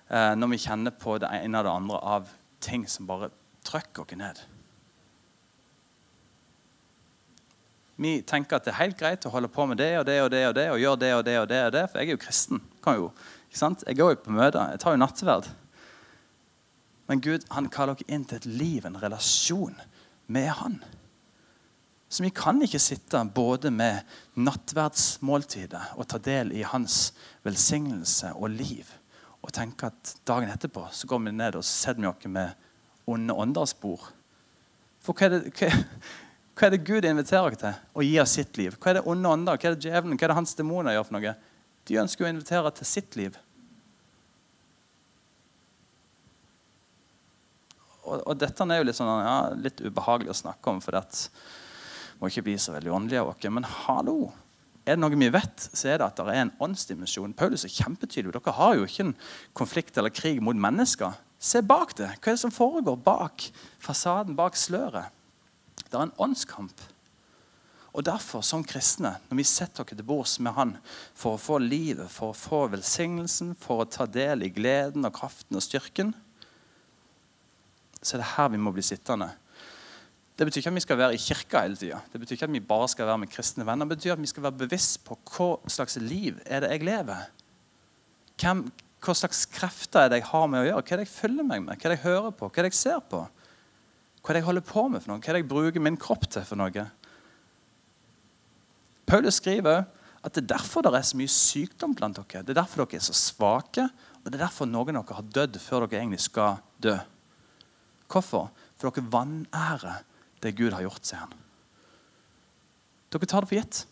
Eh, 0.09 0.33
når 0.35 0.51
vi 0.51 0.61
kjenner 0.65 0.95
på 0.99 1.15
det 1.21 1.29
ene 1.37 1.61
og 1.61 1.67
det 1.67 1.75
andre 1.75 1.99
av 2.15 2.31
ting 2.59 2.87
som 2.89 3.07
bare 3.07 3.29
trykker 3.67 4.03
oss 4.03 4.17
ned. 4.19 4.41
Vi 7.99 8.19
tenker 8.23 8.55
at 8.55 8.67
det 8.67 8.71
er 8.71 8.79
helt 8.79 8.99
greit 8.99 9.25
å 9.27 9.31
holde 9.33 9.49
på 9.51 9.65
med 9.67 9.79
det 9.81 9.91
og 9.99 10.05
det 10.07 10.19
og 10.23 10.29
det 10.31 10.43
og 10.47 10.53
det, 10.55 10.67
og 10.71 10.79
gjøre 10.79 10.99
det 11.01 11.09
og 11.17 11.23
det 11.27 11.39
og 11.39 11.47
det, 11.51 11.63
og 11.67 11.73
det 11.75 11.81
for 11.89 11.99
jeg 11.99 12.07
er 12.07 12.15
jo 12.15 12.21
kristen. 12.23 12.61
Jo, 12.85 13.09
jeg 13.51 13.97
går 13.99 14.13
jo 14.13 14.21
på 14.23 14.35
møter. 14.37 14.71
Jeg 14.71 14.79
tar 14.79 14.95
jo 14.95 15.01
nattverd. 15.01 15.49
Men 17.09 17.23
Gud 17.25 17.47
han 17.51 17.67
kaller 17.73 17.97
dere 17.97 18.15
inn 18.15 18.23
til 18.29 18.39
et 18.39 18.47
liv, 18.47 18.85
en 18.85 18.99
relasjon 19.01 19.75
med 20.29 20.47
Han. 20.61 20.77
Så 22.09 22.23
vi 22.23 22.31
kan 22.33 22.61
ikke 22.61 22.81
sitte 22.81 23.19
både 23.35 23.69
med 23.73 24.05
nattverdsmåltidet 24.37 25.97
og 25.97 26.07
ta 26.09 26.17
del 26.21 26.53
i 26.57 26.63
hans 26.65 27.11
velsignelse 27.45 28.31
og 28.33 28.55
liv 28.55 28.89
og 29.43 29.53
tenke 29.55 29.91
at 29.91 30.15
dagen 30.27 30.49
etterpå 30.49 30.87
så 30.93 31.07
går 31.07 31.21
vi 31.27 31.35
ned 31.35 31.57
og 31.59 31.65
setter 31.67 32.01
vi 32.01 32.09
oss 32.09 32.25
med 32.25 32.55
onde 33.09 33.33
ånders 33.33 33.75
bord. 33.77 34.07
For 35.01 35.13
hva 35.13 35.29
er, 35.29 35.37
det, 35.37 35.53
hva, 35.57 35.69
hva 36.59 36.67
er, 36.67 36.73
det, 36.75 36.81
Gud 36.83 37.05
inviterer 37.07 37.53
oss 37.53 37.61
til? 37.61 37.75
Å 37.95 38.03
gi 38.03 38.15
oss 38.19 38.33
sitt 38.35 38.57
liv. 38.59 38.73
Hva 38.75 38.91
er 38.91 38.97
det 38.99 39.05
onde 39.07 39.31
ånder? 39.31 39.59
Hva 39.59 39.69
er 39.69 39.77
det 39.77 39.87
djevelen? 39.87 40.17
Hva 40.19 40.25
er 40.27 40.33
det 40.33 40.39
hans 40.41 40.57
demoner 40.59 40.97
gjør 40.97 41.05
for 41.07 41.15
noe? 41.15 41.31
De 41.87 42.01
ønsker 42.01 42.25
å 42.25 42.31
invitere 42.33 42.71
til 42.75 42.89
sitt 42.89 43.15
liv. 43.15 43.37
Og, 48.03 48.19
og 48.19 48.35
dette 48.41 48.67
er 48.67 48.81
jo 48.81 48.87
litt, 48.89 48.97
sånn, 48.97 49.13
ja, 49.23 49.37
litt 49.55 49.79
ubehagelig 49.85 50.33
å 50.33 50.39
snakke 50.41 50.73
om. 50.73 50.81
for 50.83 50.97
det 50.97 51.05
må 52.19 52.27
ikke 52.27 52.43
bli 52.49 52.57
så 52.59 52.75
veldig 52.75 52.91
åndelige 52.91 53.23
av 53.23 53.31
oss. 53.31 53.49
Men 53.55 53.67
hallo! 53.85 54.17
Er 54.83 54.97
det 54.97 55.03
noe 55.03 55.13
vi 55.13 55.29
vet, 55.31 55.69
så 55.69 55.91
er 55.91 56.01
det 56.01 56.07
at 56.07 56.17
det 56.17 56.33
er 56.33 56.41
en 56.41 56.55
åndsdimensjon. 56.65 57.35
Paulus 57.37 57.63
er 57.67 57.71
kjempetydelig. 57.71 58.33
Dere 58.35 58.55
har 58.57 58.75
jo 58.75 58.87
ikke 58.87 59.05
en 59.05 59.15
konflikt 59.55 59.99
eller 60.01 60.11
krig 60.11 60.41
mot 60.43 60.57
mennesker. 60.57 61.15
Se 61.39 61.61
bak 61.63 61.93
det. 61.99 62.09
Hva 62.17 62.31
er 62.31 62.35
det 62.35 62.41
som 62.41 62.51
foregår 62.51 62.97
bak 63.05 63.45
fasaden, 63.83 64.35
bak 64.39 64.57
sløret? 64.59 65.13
Det 65.89 65.97
er 65.97 66.07
en 66.07 66.17
åndskamp. 66.21 66.81
Og 67.89 68.05
derfor, 68.05 68.43
som 68.45 68.63
kristne, 68.63 69.15
når 69.29 69.39
vi 69.39 69.45
setter 69.49 69.81
oss 69.81 69.89
til 69.89 70.05
bords 70.05 70.37
med 70.45 70.53
Han 70.55 70.75
for 71.17 71.35
å 71.35 71.41
få 71.41 71.57
livet, 71.63 72.05
for 72.13 72.31
å 72.31 72.37
få 72.37 72.67
velsignelsen, 72.75 73.55
for 73.57 73.81
å 73.81 73.89
ta 73.89 74.05
del 74.05 74.45
i 74.45 74.51
gleden 74.53 75.07
og 75.07 75.15
kraften 75.17 75.57
og 75.57 75.65
styrken, 75.65 76.13
så 77.99 78.15
er 78.15 78.21
det 78.21 78.33
her 78.35 78.51
vi 78.53 78.61
må 78.61 78.71
bli 78.75 78.85
sittende. 78.85 79.31
Det 80.39 80.45
betyr 80.47 80.61
ikke 80.61 80.71
at 80.71 80.77
vi 80.77 80.83
skal 80.85 80.99
være 81.01 81.15
i 81.17 81.19
kirka 81.19 81.61
hele 81.65 81.75
tida. 81.75 81.97
Det 82.13 82.19
betyr 82.21 82.37
ikke 82.37 82.47
at 82.47 82.53
vi 82.53 82.61
bare 82.63 82.87
skal 82.87 83.09
være 83.09 83.19
med 83.25 83.31
kristne 83.33 83.65
venner. 83.67 83.89
Det 83.89 83.97
betyr 83.97 84.13
at 84.13 84.21
vi 84.21 84.29
skal 84.31 84.45
være 84.45 84.61
bevisst 84.61 85.01
på 85.03 85.17
hva 85.33 85.49
slags 85.67 85.97
liv 85.99 86.37
er 86.45 86.63
det 86.63 86.69
jeg 86.71 86.85
lever. 86.87 87.25
Hvem, 88.39 88.61
hva 89.03 89.15
slags 89.19 89.41
krefter 89.51 90.05
er 90.05 90.13
det 90.13 90.21
jeg 90.21 90.29
har 90.29 90.47
med 90.47 90.61
å 90.61 90.69
gjøre? 90.69 90.85
Hva 90.85 90.95
er 90.95 91.01
det 91.01 91.07
jeg 91.09 91.17
følger 91.17 91.49
meg 91.49 91.65
med? 91.65 91.73
Hva 91.73 91.89
er 91.89 91.91
det 91.91 91.97
jeg 91.97 92.05
hører 92.05 92.31
på? 92.31 92.47
Hva 92.47 92.61
er 92.61 92.69
det 92.69 92.71
jeg 92.71 92.79
ser 92.79 93.03
på? 93.11 93.25
Hva 94.19 94.31
er 94.31 94.37
det 94.37 94.41
jeg 94.41 94.49
holder 94.49 94.65
på 94.67 94.85
med 94.91 95.03
for 95.03 95.13
noe? 95.13 95.21
Hva 95.21 95.31
er 95.31 95.37
det 95.37 95.43
jeg 95.43 95.51
bruker 95.51 95.83
min 95.83 95.99
kropp 95.99 96.27
til 96.31 96.45
for 96.47 96.59
noe? 96.59 96.85
Paulus 99.09 99.39
skriver 99.39 99.87
at 100.19 100.35
det 100.35 100.43
er 100.43 100.51
derfor 100.51 100.83
det 100.83 100.91
er 100.93 101.05
så 101.07 101.17
mye 101.17 101.31
sykdom 101.31 101.95
blant 101.95 102.19
dere. 102.19 102.43
Det 102.43 102.51
er 102.53 102.59
derfor 102.61 102.83
dere 102.83 102.99
er 102.99 103.05
så 103.07 103.15
svake, 103.15 103.85
og 104.19 104.27
det 104.27 104.35
er 104.35 104.45
derfor 104.45 104.67
noen 104.67 104.99
av 104.99 105.07
dere 105.07 105.19
har 105.21 105.31
dødd 105.37 105.59
før 105.63 105.85
dere 105.85 106.01
egentlig 106.01 106.21
skal 106.25 106.59
dø. 106.83 106.97
Hvorfor? 108.11 108.49
For 108.79 108.91
dere 108.91 109.11
vanærer 109.13 110.03
det 110.43 110.55
Gud 110.59 110.75
har 110.75 110.83
gjort, 110.85 111.07
sier 111.07 111.23
han. 111.23 111.33
Dere 113.09 113.29
tar 113.29 113.45
det 113.45 113.51
for 113.51 113.59
gitt. 113.59 113.83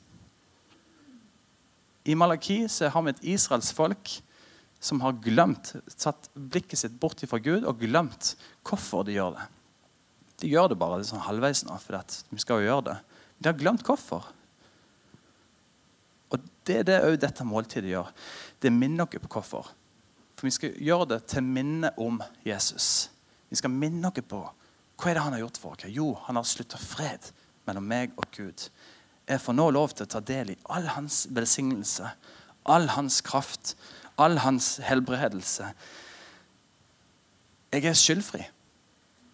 I 2.08 2.16
Malaki 2.16 2.62
så 2.72 2.92
har 2.92 3.04
vi 3.04 3.16
et 3.16 3.26
israelsfolk 3.36 4.18
som 4.80 5.02
har 5.02 5.18
glemt, 5.24 5.74
satt 5.90 6.30
blikket 6.36 6.80
sitt 6.84 7.00
bort 7.02 7.24
fra 7.28 7.40
Gud 7.42 7.66
og 7.66 7.82
glemt 7.82 8.36
hvorfor 8.68 9.08
de 9.08 9.18
gjør 9.18 9.40
det. 9.40 9.48
De 10.38 10.50
gjør 10.50 10.70
det 10.72 10.78
bare 10.78 11.02
sånn 11.06 11.24
halvveis 11.26 11.64
nå, 11.66 11.78
for 11.82 11.98
vi 12.30 12.42
skal 12.42 12.62
jo 12.62 12.70
gjøre 12.70 12.86
det. 12.92 12.98
De 13.40 13.50
har 13.50 13.58
glemt 13.58 13.86
hvorfor. 13.86 14.28
Og 16.30 16.46
Det 16.68 16.82
er 16.82 16.84
det 16.84 16.98
òg 17.08 17.18
dette 17.22 17.46
måltidet 17.48 17.94
gjør. 17.94 18.10
Det 18.60 18.74
minner 18.74 19.08
oss 19.08 19.22
på 19.24 19.32
hvorfor. 19.32 19.70
For 20.38 20.46
vi 20.46 20.54
skal 20.54 20.76
gjøre 20.84 21.08
det 21.14 21.22
til 21.32 21.46
minne 21.46 21.94
om 21.98 22.20
Jesus. 22.46 23.10
Vi 23.50 23.58
skal 23.58 23.74
minne 23.74 24.12
oss 24.12 24.28
på 24.28 24.42
hva 24.98 25.12
er 25.12 25.18
det 25.18 25.24
han 25.24 25.36
har 25.36 25.44
gjort 25.44 25.60
for 25.62 25.78
oss? 25.78 25.86
Jo, 25.94 26.12
han 26.26 26.40
har 26.40 26.46
slutta 26.46 26.80
fred 26.82 27.30
mellom 27.70 27.86
meg 27.88 28.14
og 28.18 28.26
Gud. 28.34 28.68
Jeg 29.28 29.42
får 29.44 29.56
nå 29.56 29.70
lov 29.76 29.94
til 29.94 30.08
å 30.08 30.12
ta 30.12 30.22
del 30.24 30.54
i 30.54 30.60
all 30.74 30.88
hans 30.96 31.26
velsignelse, 31.36 32.10
all 32.66 32.88
hans 32.96 33.22
kraft, 33.22 33.76
all 34.18 34.40
hans 34.42 34.78
helbredelse. 34.84 35.72
Jeg 37.72 37.86
er 37.86 37.98
skyldfri 38.00 38.46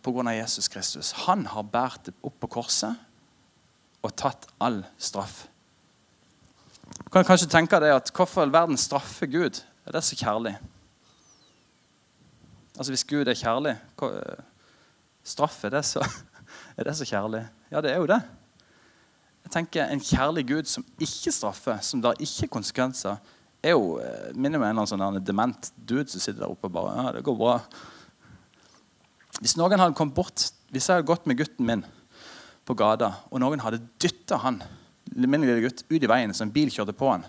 pga. 0.03 0.33
Jesus 0.35 0.67
Kristus. 0.67 1.11
Han 1.27 1.45
har 1.47 1.63
båret 1.63 2.05
det 2.05 2.13
opp 2.21 2.39
på 2.43 2.51
korset 2.59 2.95
og 4.03 4.15
tatt 4.19 4.47
all 4.59 4.83
straff. 4.97 5.45
Du 7.05 7.09
kan 7.13 7.25
kanskje 7.25 7.49
tenke 7.49 7.79
deg 7.79 7.95
at 7.95 8.11
Hvorfor 8.11 8.43
all 8.43 8.51
verden 8.53 8.77
straffer 8.77 9.29
Gud? 9.31 9.61
Er 9.87 9.95
det 9.95 10.03
så 10.03 10.15
kjærlig? 10.19 10.57
Altså 12.77 12.91
Hvis 12.91 13.03
Gud 13.03 13.27
er 13.27 13.37
kjærlig, 13.37 13.75
straff, 15.23 15.63
er 15.63 15.69
det, 15.69 15.85
så, 15.85 16.01
er 16.77 16.83
det 16.83 16.95
så 16.97 17.05
kjærlig? 17.05 17.45
Ja, 17.71 17.81
det 17.81 17.91
er 17.91 18.01
jo 18.01 18.09
det. 18.09 18.21
Jeg 19.43 19.51
tenker 19.51 19.85
En 19.85 20.01
kjærlig 20.01 20.47
Gud 20.47 20.63
som 20.63 20.85
ikke 20.99 21.31
straffer, 21.31 21.79
som 21.81 22.01
der 22.01 22.19
ikke 22.19 22.47
er 22.47 22.51
konsekvenser, 22.51 23.15
er 23.63 23.75
jo 23.77 23.97
eh, 24.03 24.31
minner 24.35 24.59
meg 24.59 24.73
en 24.73 24.79
eller 24.81 24.95
annen 24.97 25.19
sånn 25.21 25.25
dement 25.25 25.69
dude 25.77 26.09
som 26.11 26.19
sitter 26.19 26.41
der 26.43 26.51
oppe 26.51 26.67
og 26.67 26.73
bare 26.75 26.95
ja, 26.97 27.11
det 27.15 27.23
går 27.23 27.37
bra. 27.39 27.53
Hvis 29.43 29.57
noen 29.59 29.75
hadde 29.75 29.95
kommet 29.97 30.15
bort, 30.15 30.45
hvis 30.71 30.87
jeg 30.87 31.01
hadde 31.01 31.09
gått 31.09 31.27
med 31.27 31.37
gutten 31.41 31.67
min 31.67 31.83
på 32.63 32.75
gata, 32.79 33.09
og 33.27 33.41
noen 33.43 33.59
hadde 33.59 33.81
dytta 33.99 34.39
han 34.39 34.61
min 35.11 35.43
lille 35.43 35.65
gutt, 35.65 35.83
ut 35.89 35.99
i 35.99 36.09
veien 36.09 36.31
så 36.33 36.45
en 36.45 36.53
bil 36.53 36.71
kjørte 36.71 36.95
på 36.95 37.09
han, 37.11 37.25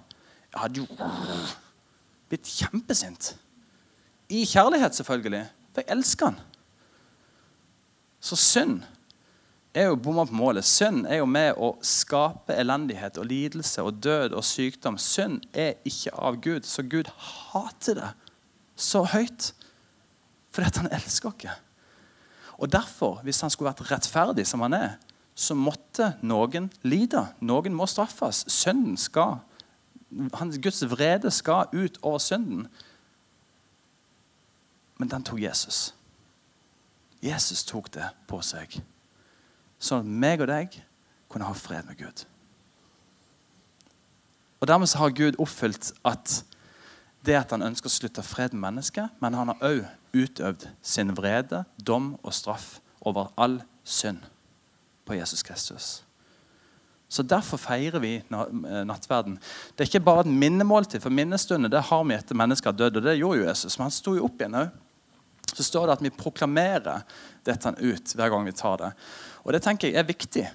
jeg 0.54 0.60
hadde 0.62 0.84
jo 0.84 0.86
blitt 2.30 2.46
kjempesint. 2.46 3.32
I 4.30 4.44
kjærlighet, 4.46 4.94
selvfølgelig. 4.94 5.42
For 5.74 5.82
jeg 5.82 5.96
elsker 5.96 6.30
han. 6.30 6.38
Så 8.22 8.38
synd 8.38 8.78
er 9.74 9.90
jo 9.90 9.98
bomma 10.00 10.24
på 10.28 10.38
målet. 10.38 10.64
Synd 10.64 11.08
er 11.10 11.18
jo 11.18 11.26
med 11.28 11.58
å 11.58 11.74
skape 11.84 12.54
elendighet 12.54 13.18
og 13.18 13.26
lidelse 13.28 13.82
og 13.82 13.98
død 14.06 14.38
og 14.38 14.46
sykdom. 14.46 14.96
Synd 15.02 15.42
er 15.50 15.74
ikke 15.84 16.14
av 16.14 16.38
Gud, 16.46 16.62
så 16.64 16.86
Gud 16.86 17.10
hater 17.18 17.98
det 17.98 18.14
så 18.78 19.04
høyt 19.10 19.52
fordi 20.54 20.78
han 20.78 20.92
elsker 20.94 21.32
oss. 21.34 21.58
Og 22.58 22.70
derfor, 22.72 23.20
hvis 23.26 23.40
han 23.42 23.50
skulle 23.50 23.72
vært 23.72 23.90
rettferdig 23.90 24.46
som 24.46 24.62
han 24.64 24.76
er, 24.76 24.94
så 25.34 25.56
måtte 25.58 26.12
noen 26.22 26.68
lide. 26.86 27.24
Noen 27.42 27.74
må 27.74 27.88
straffes. 27.90 28.44
Sønnen 28.52 28.96
skal 29.00 29.40
hans 30.32 30.58
Guds 30.62 30.84
vrede 30.90 31.30
skal 31.30 31.66
ut 31.72 31.98
over 32.02 32.18
synden. 32.18 32.68
Men 34.98 35.10
den 35.10 35.24
tok 35.24 35.40
Jesus. 35.42 35.94
Jesus 37.22 37.64
tok 37.64 37.90
det 37.94 38.06
på 38.28 38.40
seg. 38.44 38.78
Sånn 39.82 40.04
at 40.04 40.20
meg 40.22 40.44
og 40.44 40.50
deg 40.52 40.76
kunne 41.32 41.48
ha 41.48 41.56
fred 41.56 41.88
med 41.88 41.98
Gud. 41.98 42.24
Og 44.60 44.68
Dermed 44.70 44.94
har 44.96 45.16
Gud 45.16 45.40
oppfylt 45.42 45.90
at 46.06 46.44
det 47.24 47.36
at 47.36 47.50
han 47.52 47.64
ønsker 47.64 47.90
å 47.90 47.92
slutte 47.92 48.22
fred 48.24 48.54
med 48.54 48.68
mennesket, 48.68 49.10
men 49.20 49.34
han 49.34 49.50
har 49.50 49.64
òg 49.66 49.82
utøvd 50.14 50.68
sin 50.82 51.12
vrede, 51.16 51.64
dom 51.76 52.14
og 52.22 52.34
straff 52.34 52.78
over 53.04 53.32
all 53.36 53.60
synd 53.84 54.24
på 55.04 55.18
Jesus 55.18 55.42
Kristus. 55.42 56.04
Så 57.08 57.22
Derfor 57.22 57.60
feirer 57.60 58.00
vi 58.02 58.16
eh, 58.16 58.80
nattverden. 58.88 59.36
Det 59.74 59.84
er 59.84 59.90
ikke 59.90 60.06
bare 60.06 60.24
et 60.24 60.32
minnemåltid, 60.32 61.02
for 61.04 61.14
minnestunder 61.14 61.70
det 61.70 61.84
har 61.90 62.02
vi 62.08 62.16
etter 62.16 62.38
mennesker 62.38 62.72
har 62.72 62.78
dødd. 62.78 62.98
og 62.98 63.06
Det 63.06 63.18
gjorde 63.20 63.38
jo 63.38 63.46
Jesus, 63.46 63.78
men 63.78 63.86
han 63.86 63.94
sto 63.94 64.16
jo 64.16 64.24
opp 64.26 64.40
igjen 64.40 64.58
òg. 64.64 64.72
Så 65.54 65.62
står 65.68 65.86
det 65.86 65.94
at 65.98 66.02
vi 66.02 66.10
proklamerer 66.10 67.04
dette 67.46 67.74
ut 67.78 68.14
hver 68.16 68.32
gang 68.32 68.48
vi 68.48 68.56
tar 68.56 68.80
det. 68.80 68.90
Og 69.44 69.52
Det 69.54 69.62
tenker 69.62 69.92
jeg 69.92 70.00
er 70.00 70.08
viktig. 70.08 70.46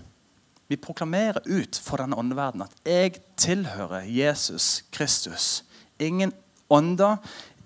Vi 0.69 0.77
proklamerer 0.77 1.45
ut 1.47 1.79
for 1.81 2.01
denne 2.01 2.17
åndeverdenen 2.19 2.67
at 2.67 2.75
jeg 2.85 3.21
tilhører 3.39 4.03
Jesus 4.05 4.83
Kristus. 4.91 5.63
Ingen 5.99 6.33
ånder, 6.69 7.17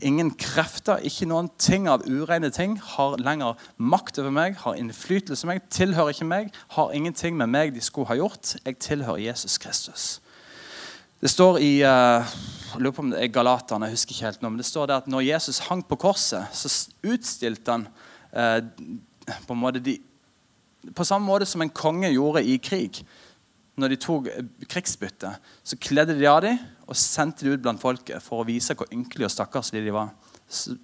ingen 0.05 0.31
krefter, 0.39 1.01
ikke 1.05 1.27
noen 1.29 1.49
ting 1.61 1.87
av 1.91 2.05
ureine 2.07 2.51
ting 2.53 2.75
har 2.93 3.15
lenger 3.21 3.59
makt 3.77 4.19
over 4.21 4.33
meg, 4.35 4.57
har 4.63 4.77
innflytelse 4.79 5.45
på 5.45 5.51
meg, 5.51 5.63
tilhører 5.73 6.13
ikke 6.13 6.27
meg, 6.29 6.51
har 6.75 6.93
ingenting 6.95 7.37
med 7.39 7.51
meg 7.53 7.73
de 7.75 7.83
skulle 7.83 8.09
ha 8.11 8.19
gjort. 8.19 8.55
Jeg 8.65 8.79
tilhører 8.83 9.23
Jesus 9.23 9.57
Kristus. 9.61 10.07
Det 11.23 11.31
står 11.31 11.61
i 11.63 11.73
uh, 11.87 12.35
jeg 12.73 12.81
lurer 12.81 12.95
på 12.95 13.03
om 13.05 13.11
det 13.13 13.21
er 13.21 13.29
Galaterne, 13.31 13.87
jeg 13.87 13.97
husker 13.97 14.15
ikke 14.15 14.25
helt 14.27 14.41
nå, 14.41 14.49
men 14.49 14.59
det 14.59 14.67
står 14.67 14.89
der 14.89 15.03
at 15.03 15.09
når 15.11 15.27
Jesus 15.27 15.61
hang 15.67 15.83
på 15.85 15.97
korset, 16.01 16.49
så 16.51 16.71
utstilte 17.05 17.75
han 17.75 17.85
eh, 18.33 18.63
på 19.45 19.53
en 19.53 19.61
måte 19.61 19.81
de 19.83 19.99
på 20.95 21.05
samme 21.07 21.29
måte 21.29 21.45
som 21.47 21.61
en 21.63 21.71
konge 21.71 22.09
gjorde 22.11 22.41
i 22.43 22.57
krig. 22.59 22.97
Når 23.79 23.93
de 23.93 23.97
tok 24.03 24.27
krigsbytte, 24.69 25.31
så 25.63 25.77
kledde 25.79 26.17
de 26.17 26.27
av 26.27 26.41
dem 26.43 26.57
og 26.83 26.97
sendte 26.99 27.45
de 27.45 27.53
ut 27.53 27.63
blant 27.63 27.81
folket 27.81 28.23
for 28.23 28.41
å 28.41 28.47
vise 28.47 28.75
hvor 28.77 28.89
ynkelige 28.91 29.29
og 29.29 29.33
stakkarslige 29.33 29.87
de 29.87 29.95
var. 29.95 30.11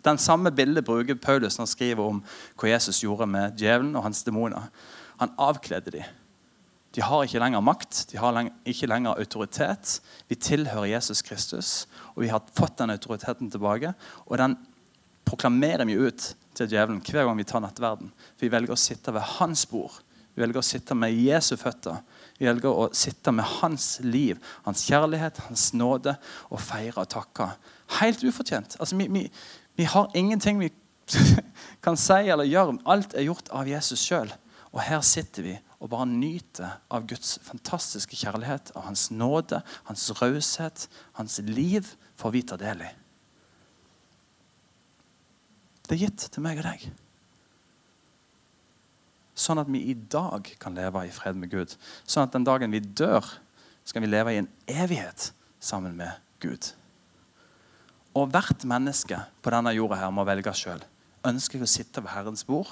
Den 0.06 0.18
samme 0.22 0.52
bildet 0.56 0.88
bruker 0.88 1.20
Paulus 1.20 1.58
når 1.58 1.66
han 1.66 1.74
skriver 1.74 2.06
om 2.06 2.22
hva 2.60 2.72
Jesus 2.72 3.04
gjorde 3.04 3.28
med 3.30 3.60
djevelen 3.60 3.92
og 3.98 4.08
hans 4.08 4.24
demoner. 4.26 4.70
Han 5.20 5.36
avkledde 5.38 5.94
dem. 5.98 6.16
De 6.96 7.04
har 7.06 7.26
ikke 7.26 7.42
lenger 7.42 7.62
makt, 7.62 8.00
de 8.10 8.18
har 8.18 8.38
ikke 8.66 8.90
lenger 8.90 9.20
autoritet. 9.22 10.00
Vi 10.32 10.40
tilhører 10.42 10.90
Jesus 10.90 11.22
Kristus, 11.22 11.72
og 12.16 12.24
vi 12.24 12.32
har 12.32 12.42
fått 12.58 12.80
den 12.80 12.96
autoriteten 12.96 13.52
tilbake. 13.52 13.94
Og 14.26 14.40
den 14.42 14.56
proklamerer 15.30 15.86
vi 15.86 16.00
ut 16.00 16.32
til 16.58 16.72
djevelen 16.72 17.04
hver 17.06 17.28
gang 17.28 17.38
vi 17.38 17.46
tar 17.46 17.62
nattverden. 17.62 18.10
For 18.34 18.48
vi 18.48 18.54
velger 18.56 18.74
å 18.74 18.80
sitte 18.80 19.14
ved 19.14 19.36
hans 19.38 19.68
bord. 19.70 20.00
Vi 20.34 20.42
velger 20.42 20.64
å 20.64 20.66
sitte 20.66 20.98
med 20.98 21.14
Jesu 21.14 21.54
føtter. 21.60 22.02
Vi 22.40 22.48
velger 22.48 22.72
å 22.72 22.90
sitte 22.96 23.34
med 23.36 23.48
hans 23.60 23.98
liv, 24.06 24.40
hans 24.64 24.86
kjærlighet, 24.88 25.42
hans 25.50 25.70
nåde 25.76 26.16
og 26.50 26.62
feire 26.64 27.04
og 27.04 27.10
takke. 27.12 27.50
Helt 28.00 28.24
ufortjent. 28.24 28.78
Altså, 28.80 28.96
vi, 29.00 29.10
vi, 29.12 29.26
vi 29.76 29.88
har 29.92 30.08
ingenting 30.16 30.62
vi 30.62 30.72
kan 31.86 32.00
si 32.00 32.30
eller 32.32 32.48
gjøre. 32.48 32.78
Alt 32.88 33.18
er 33.18 33.28
gjort 33.28 33.52
av 33.52 33.68
Jesus 33.68 34.06
sjøl. 34.06 34.32
Og 34.72 34.80
her 34.86 35.02
sitter 35.04 35.46
vi 35.46 35.58
og 35.80 35.92
bare 35.92 36.08
nyter 36.12 36.80
av 36.92 37.06
Guds 37.08 37.38
fantastiske 37.44 38.18
kjærlighet, 38.20 38.74
av 38.76 38.90
hans 38.90 39.08
nåde, 39.12 39.62
hans 39.88 40.10
raushet, 40.20 40.88
hans 41.16 41.40
liv, 41.48 41.88
får 42.20 42.36
vi 42.36 42.42
ta 42.44 42.58
del 42.60 42.84
i. 42.84 42.90
Det 45.88 45.96
er 45.96 46.04
gitt 46.04 46.28
til 46.30 46.44
meg 46.46 46.60
og 46.62 46.68
deg. 46.68 46.90
Sånn 49.40 49.62
at 49.62 49.70
vi 49.72 49.86
i 49.92 49.96
dag 49.96 50.50
kan 50.60 50.76
leve 50.76 51.06
i 51.08 51.14
fred 51.16 51.38
med 51.40 51.52
Gud. 51.54 51.76
Sånn 52.04 52.26
at 52.28 52.36
den 52.36 52.48
dagen 52.48 52.74
vi 52.76 52.82
dør, 52.84 53.24
skal 53.88 54.04
vi 54.04 54.12
leve 54.12 54.34
i 54.36 54.42
en 54.42 54.50
evighet 54.68 55.30
sammen 55.64 55.96
med 55.98 56.12
Gud. 56.44 56.74
Og 58.18 58.28
hvert 58.34 58.66
menneske 58.68 59.22
på 59.40 59.54
denne 59.54 59.72
jorda 59.78 60.02
her 60.02 60.12
må 60.14 60.26
velge 60.28 60.52
sjøl. 60.58 60.84
Ønsker 61.28 61.60
jeg 61.60 61.68
å 61.68 61.72
sitte 61.72 62.04
ved 62.04 62.12
Herrens 62.12 62.44
bord, 62.48 62.72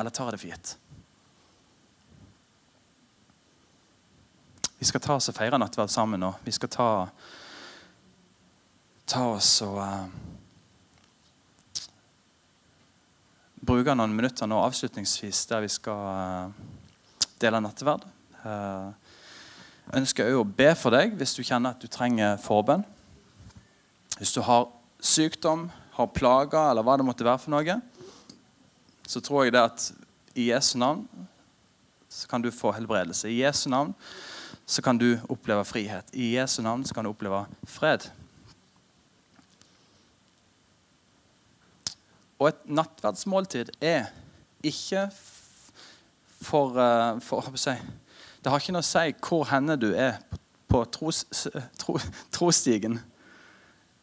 eller 0.00 0.14
tar 0.14 0.30
jeg 0.30 0.36
det 0.36 0.40
for 0.42 0.52
gitt? 0.52 0.74
Vi 4.78 4.86
skal 4.86 5.02
ta 5.02 5.16
oss 5.18 5.28
og 5.28 5.36
feire 5.36 5.58
nattverd 5.58 5.90
sammen 5.90 6.22
nå. 6.22 6.32
Vi 6.44 6.54
skal 6.54 6.70
ta, 6.70 6.88
ta 9.10 9.24
oss 9.34 9.50
og 9.66 9.80
uh, 9.82 10.06
bruke 13.64 13.94
noen 13.94 14.14
minutter 14.14 14.48
nå 14.48 14.58
avslutningsvis 14.62 15.44
der 15.50 15.64
vi 15.64 15.70
skal 15.72 16.04
uh, 16.06 16.50
dele 17.40 17.60
nattverd. 17.62 18.06
Jeg 18.44 19.98
ønsker 19.98 20.30
òg 20.30 20.40
å 20.42 20.48
be 20.58 20.68
for 20.78 20.94
deg 20.94 21.14
hvis 21.18 21.34
du 21.36 21.42
kjenner 21.42 21.74
at 21.74 21.82
du 21.82 21.90
trenger 21.90 22.38
forbønn. 22.42 22.84
Hvis 24.18 24.34
du 24.34 24.40
har 24.46 24.68
sykdom, 25.00 25.68
har 25.98 26.12
plager 26.14 26.70
eller 26.70 26.86
hva 26.86 26.96
det 26.98 27.06
måtte 27.06 27.26
være 27.26 27.42
for 27.42 27.54
noe, 27.54 27.78
så 29.08 29.22
tror 29.24 29.46
jeg 29.46 29.54
det 29.56 29.64
at 29.64 29.88
i 30.38 30.50
Jesu 30.50 30.76
navn 30.78 31.06
så 32.08 32.28
kan 32.30 32.42
du 32.42 32.50
få 32.54 32.72
helbredelse. 32.76 33.28
I 33.30 33.42
Jesu 33.42 33.68
navn 33.70 33.94
så 34.68 34.82
kan 34.84 34.98
du 35.00 35.18
oppleve 35.28 35.64
frihet. 35.64 36.10
I 36.12 36.34
Jesu 36.36 36.60
navn 36.62 36.84
så 36.84 36.94
kan 36.94 37.04
du 37.04 37.10
oppleve 37.10 37.46
fred. 37.66 38.08
Og 42.38 42.48
et 42.48 42.66
nattverdsmåltid 42.70 43.72
er 43.82 44.10
ikke 44.62 45.08
for, 46.40 46.74
uh, 46.78 47.20
for 47.22 47.56
si, 47.56 47.74
Det 48.44 48.50
har 48.50 48.60
ikke 48.60 48.74
noe 48.76 48.86
å 48.86 48.88
si 48.88 49.14
hvor 49.18 49.48
henne 49.50 49.76
du 49.80 49.90
er 49.92 50.20
på, 50.30 50.38
på 50.68 50.84
tros, 50.92 51.24
tro, 51.80 51.96
trosstigen. 52.32 52.98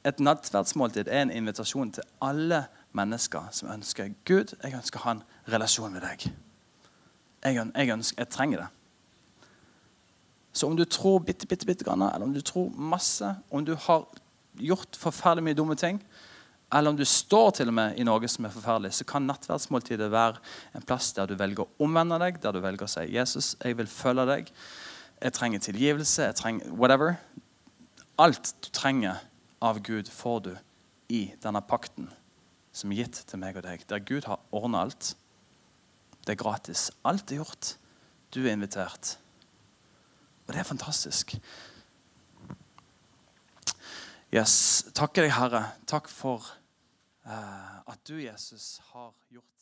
Et 0.06 0.20
nattverdsmåltid 0.20 1.08
er 1.08 1.22
en 1.22 1.32
invitasjon 1.32 1.92
til 1.94 2.04
alle 2.22 2.66
mennesker 2.96 3.52
som 3.52 3.70
ønsker 3.74 4.14
Gud, 4.26 4.56
jeg 4.64 4.74
ønsker 4.74 5.02
å 5.02 5.06
ha 5.06 5.14
en 5.16 5.24
relasjon 5.54 5.94
med 5.94 6.04
deg. 6.06 6.28
Jeg, 7.46 7.58
jeg, 7.62 7.92
ønsker, 7.94 8.22
jeg 8.22 8.32
trenger 8.34 8.64
det. 8.64 8.68
Så 10.56 10.68
om 10.68 10.78
du 10.78 10.86
tror 10.86 11.20
bitte, 11.20 11.48
bitte, 11.48 11.68
bitte 11.68 11.86
grann, 11.86 12.02
eller 12.02 12.26
om 12.26 12.34
du 12.34 12.42
tror 12.42 12.72
masse, 12.72 13.34
om 13.52 13.66
du 13.66 13.74
har 13.88 14.06
gjort 14.56 14.98
forferdelig 14.98 15.50
mye 15.50 15.58
dumme 15.58 15.76
ting, 15.76 16.00
eller 16.74 16.90
om 16.90 16.98
du 16.98 17.06
står 17.06 17.52
til 17.60 17.70
og 17.70 17.76
med 17.78 18.00
i 18.00 18.06
noe 18.08 18.28
som 18.32 18.48
er 18.48 18.54
forferdelig, 18.54 18.96
så 18.98 19.06
kan 19.08 19.28
nattverdsmåltidet 19.30 20.10
være 20.12 20.42
en 20.76 20.86
plass 20.86 21.12
der 21.14 21.30
du 21.30 21.36
velger 21.38 21.66
å 21.66 21.86
omvende 21.86 22.18
deg, 22.22 22.40
der 22.42 22.56
du 22.56 22.62
velger 22.64 22.88
å 22.88 22.92
si 22.92 23.06
'Jesus, 23.06 23.56
jeg 23.64 23.78
vil 23.78 23.88
følge 23.88 24.26
deg. 24.26 24.52
Jeg 25.22 25.34
trenger 25.34 25.60
tilgivelse. 25.60 26.24
jeg 26.24 26.36
trenger 26.36 26.72
whatever. 26.72 27.16
Alt 28.18 28.56
du 28.62 28.70
trenger 28.70 29.22
av 29.62 29.80
Gud, 29.80 30.10
får 30.10 30.40
du 30.40 30.58
i 31.10 31.34
denne 31.42 31.62
pakten 31.62 32.10
som 32.76 32.92
er 32.92 32.96
gitt 33.06 33.24
til 33.28 33.40
meg 33.40 33.56
og 33.56 33.64
deg, 33.64 33.86
der 33.88 34.00
Gud 34.00 34.26
har 34.26 34.40
ordna 34.52 34.82
alt. 34.82 35.16
Det 36.26 36.34
er 36.34 36.44
gratis. 36.44 36.92
Alt 37.06 37.32
er 37.32 37.36
gjort. 37.36 37.78
Du 38.34 38.42
er 38.46 38.54
invitert. 38.54 39.18
Og 40.48 40.54
det 40.54 40.60
er 40.60 40.68
fantastisk. 40.68 41.36
Yes. 44.36 44.84
Takker 44.92 45.24
deg, 45.24 45.32
Herre. 45.32 45.62
Takk 45.88 46.10
for 46.12 46.44
uh, 47.24 47.80
at 47.88 48.02
du, 48.04 48.18
Jesus, 48.20 48.82
har 48.92 49.14
gjort 49.32 49.55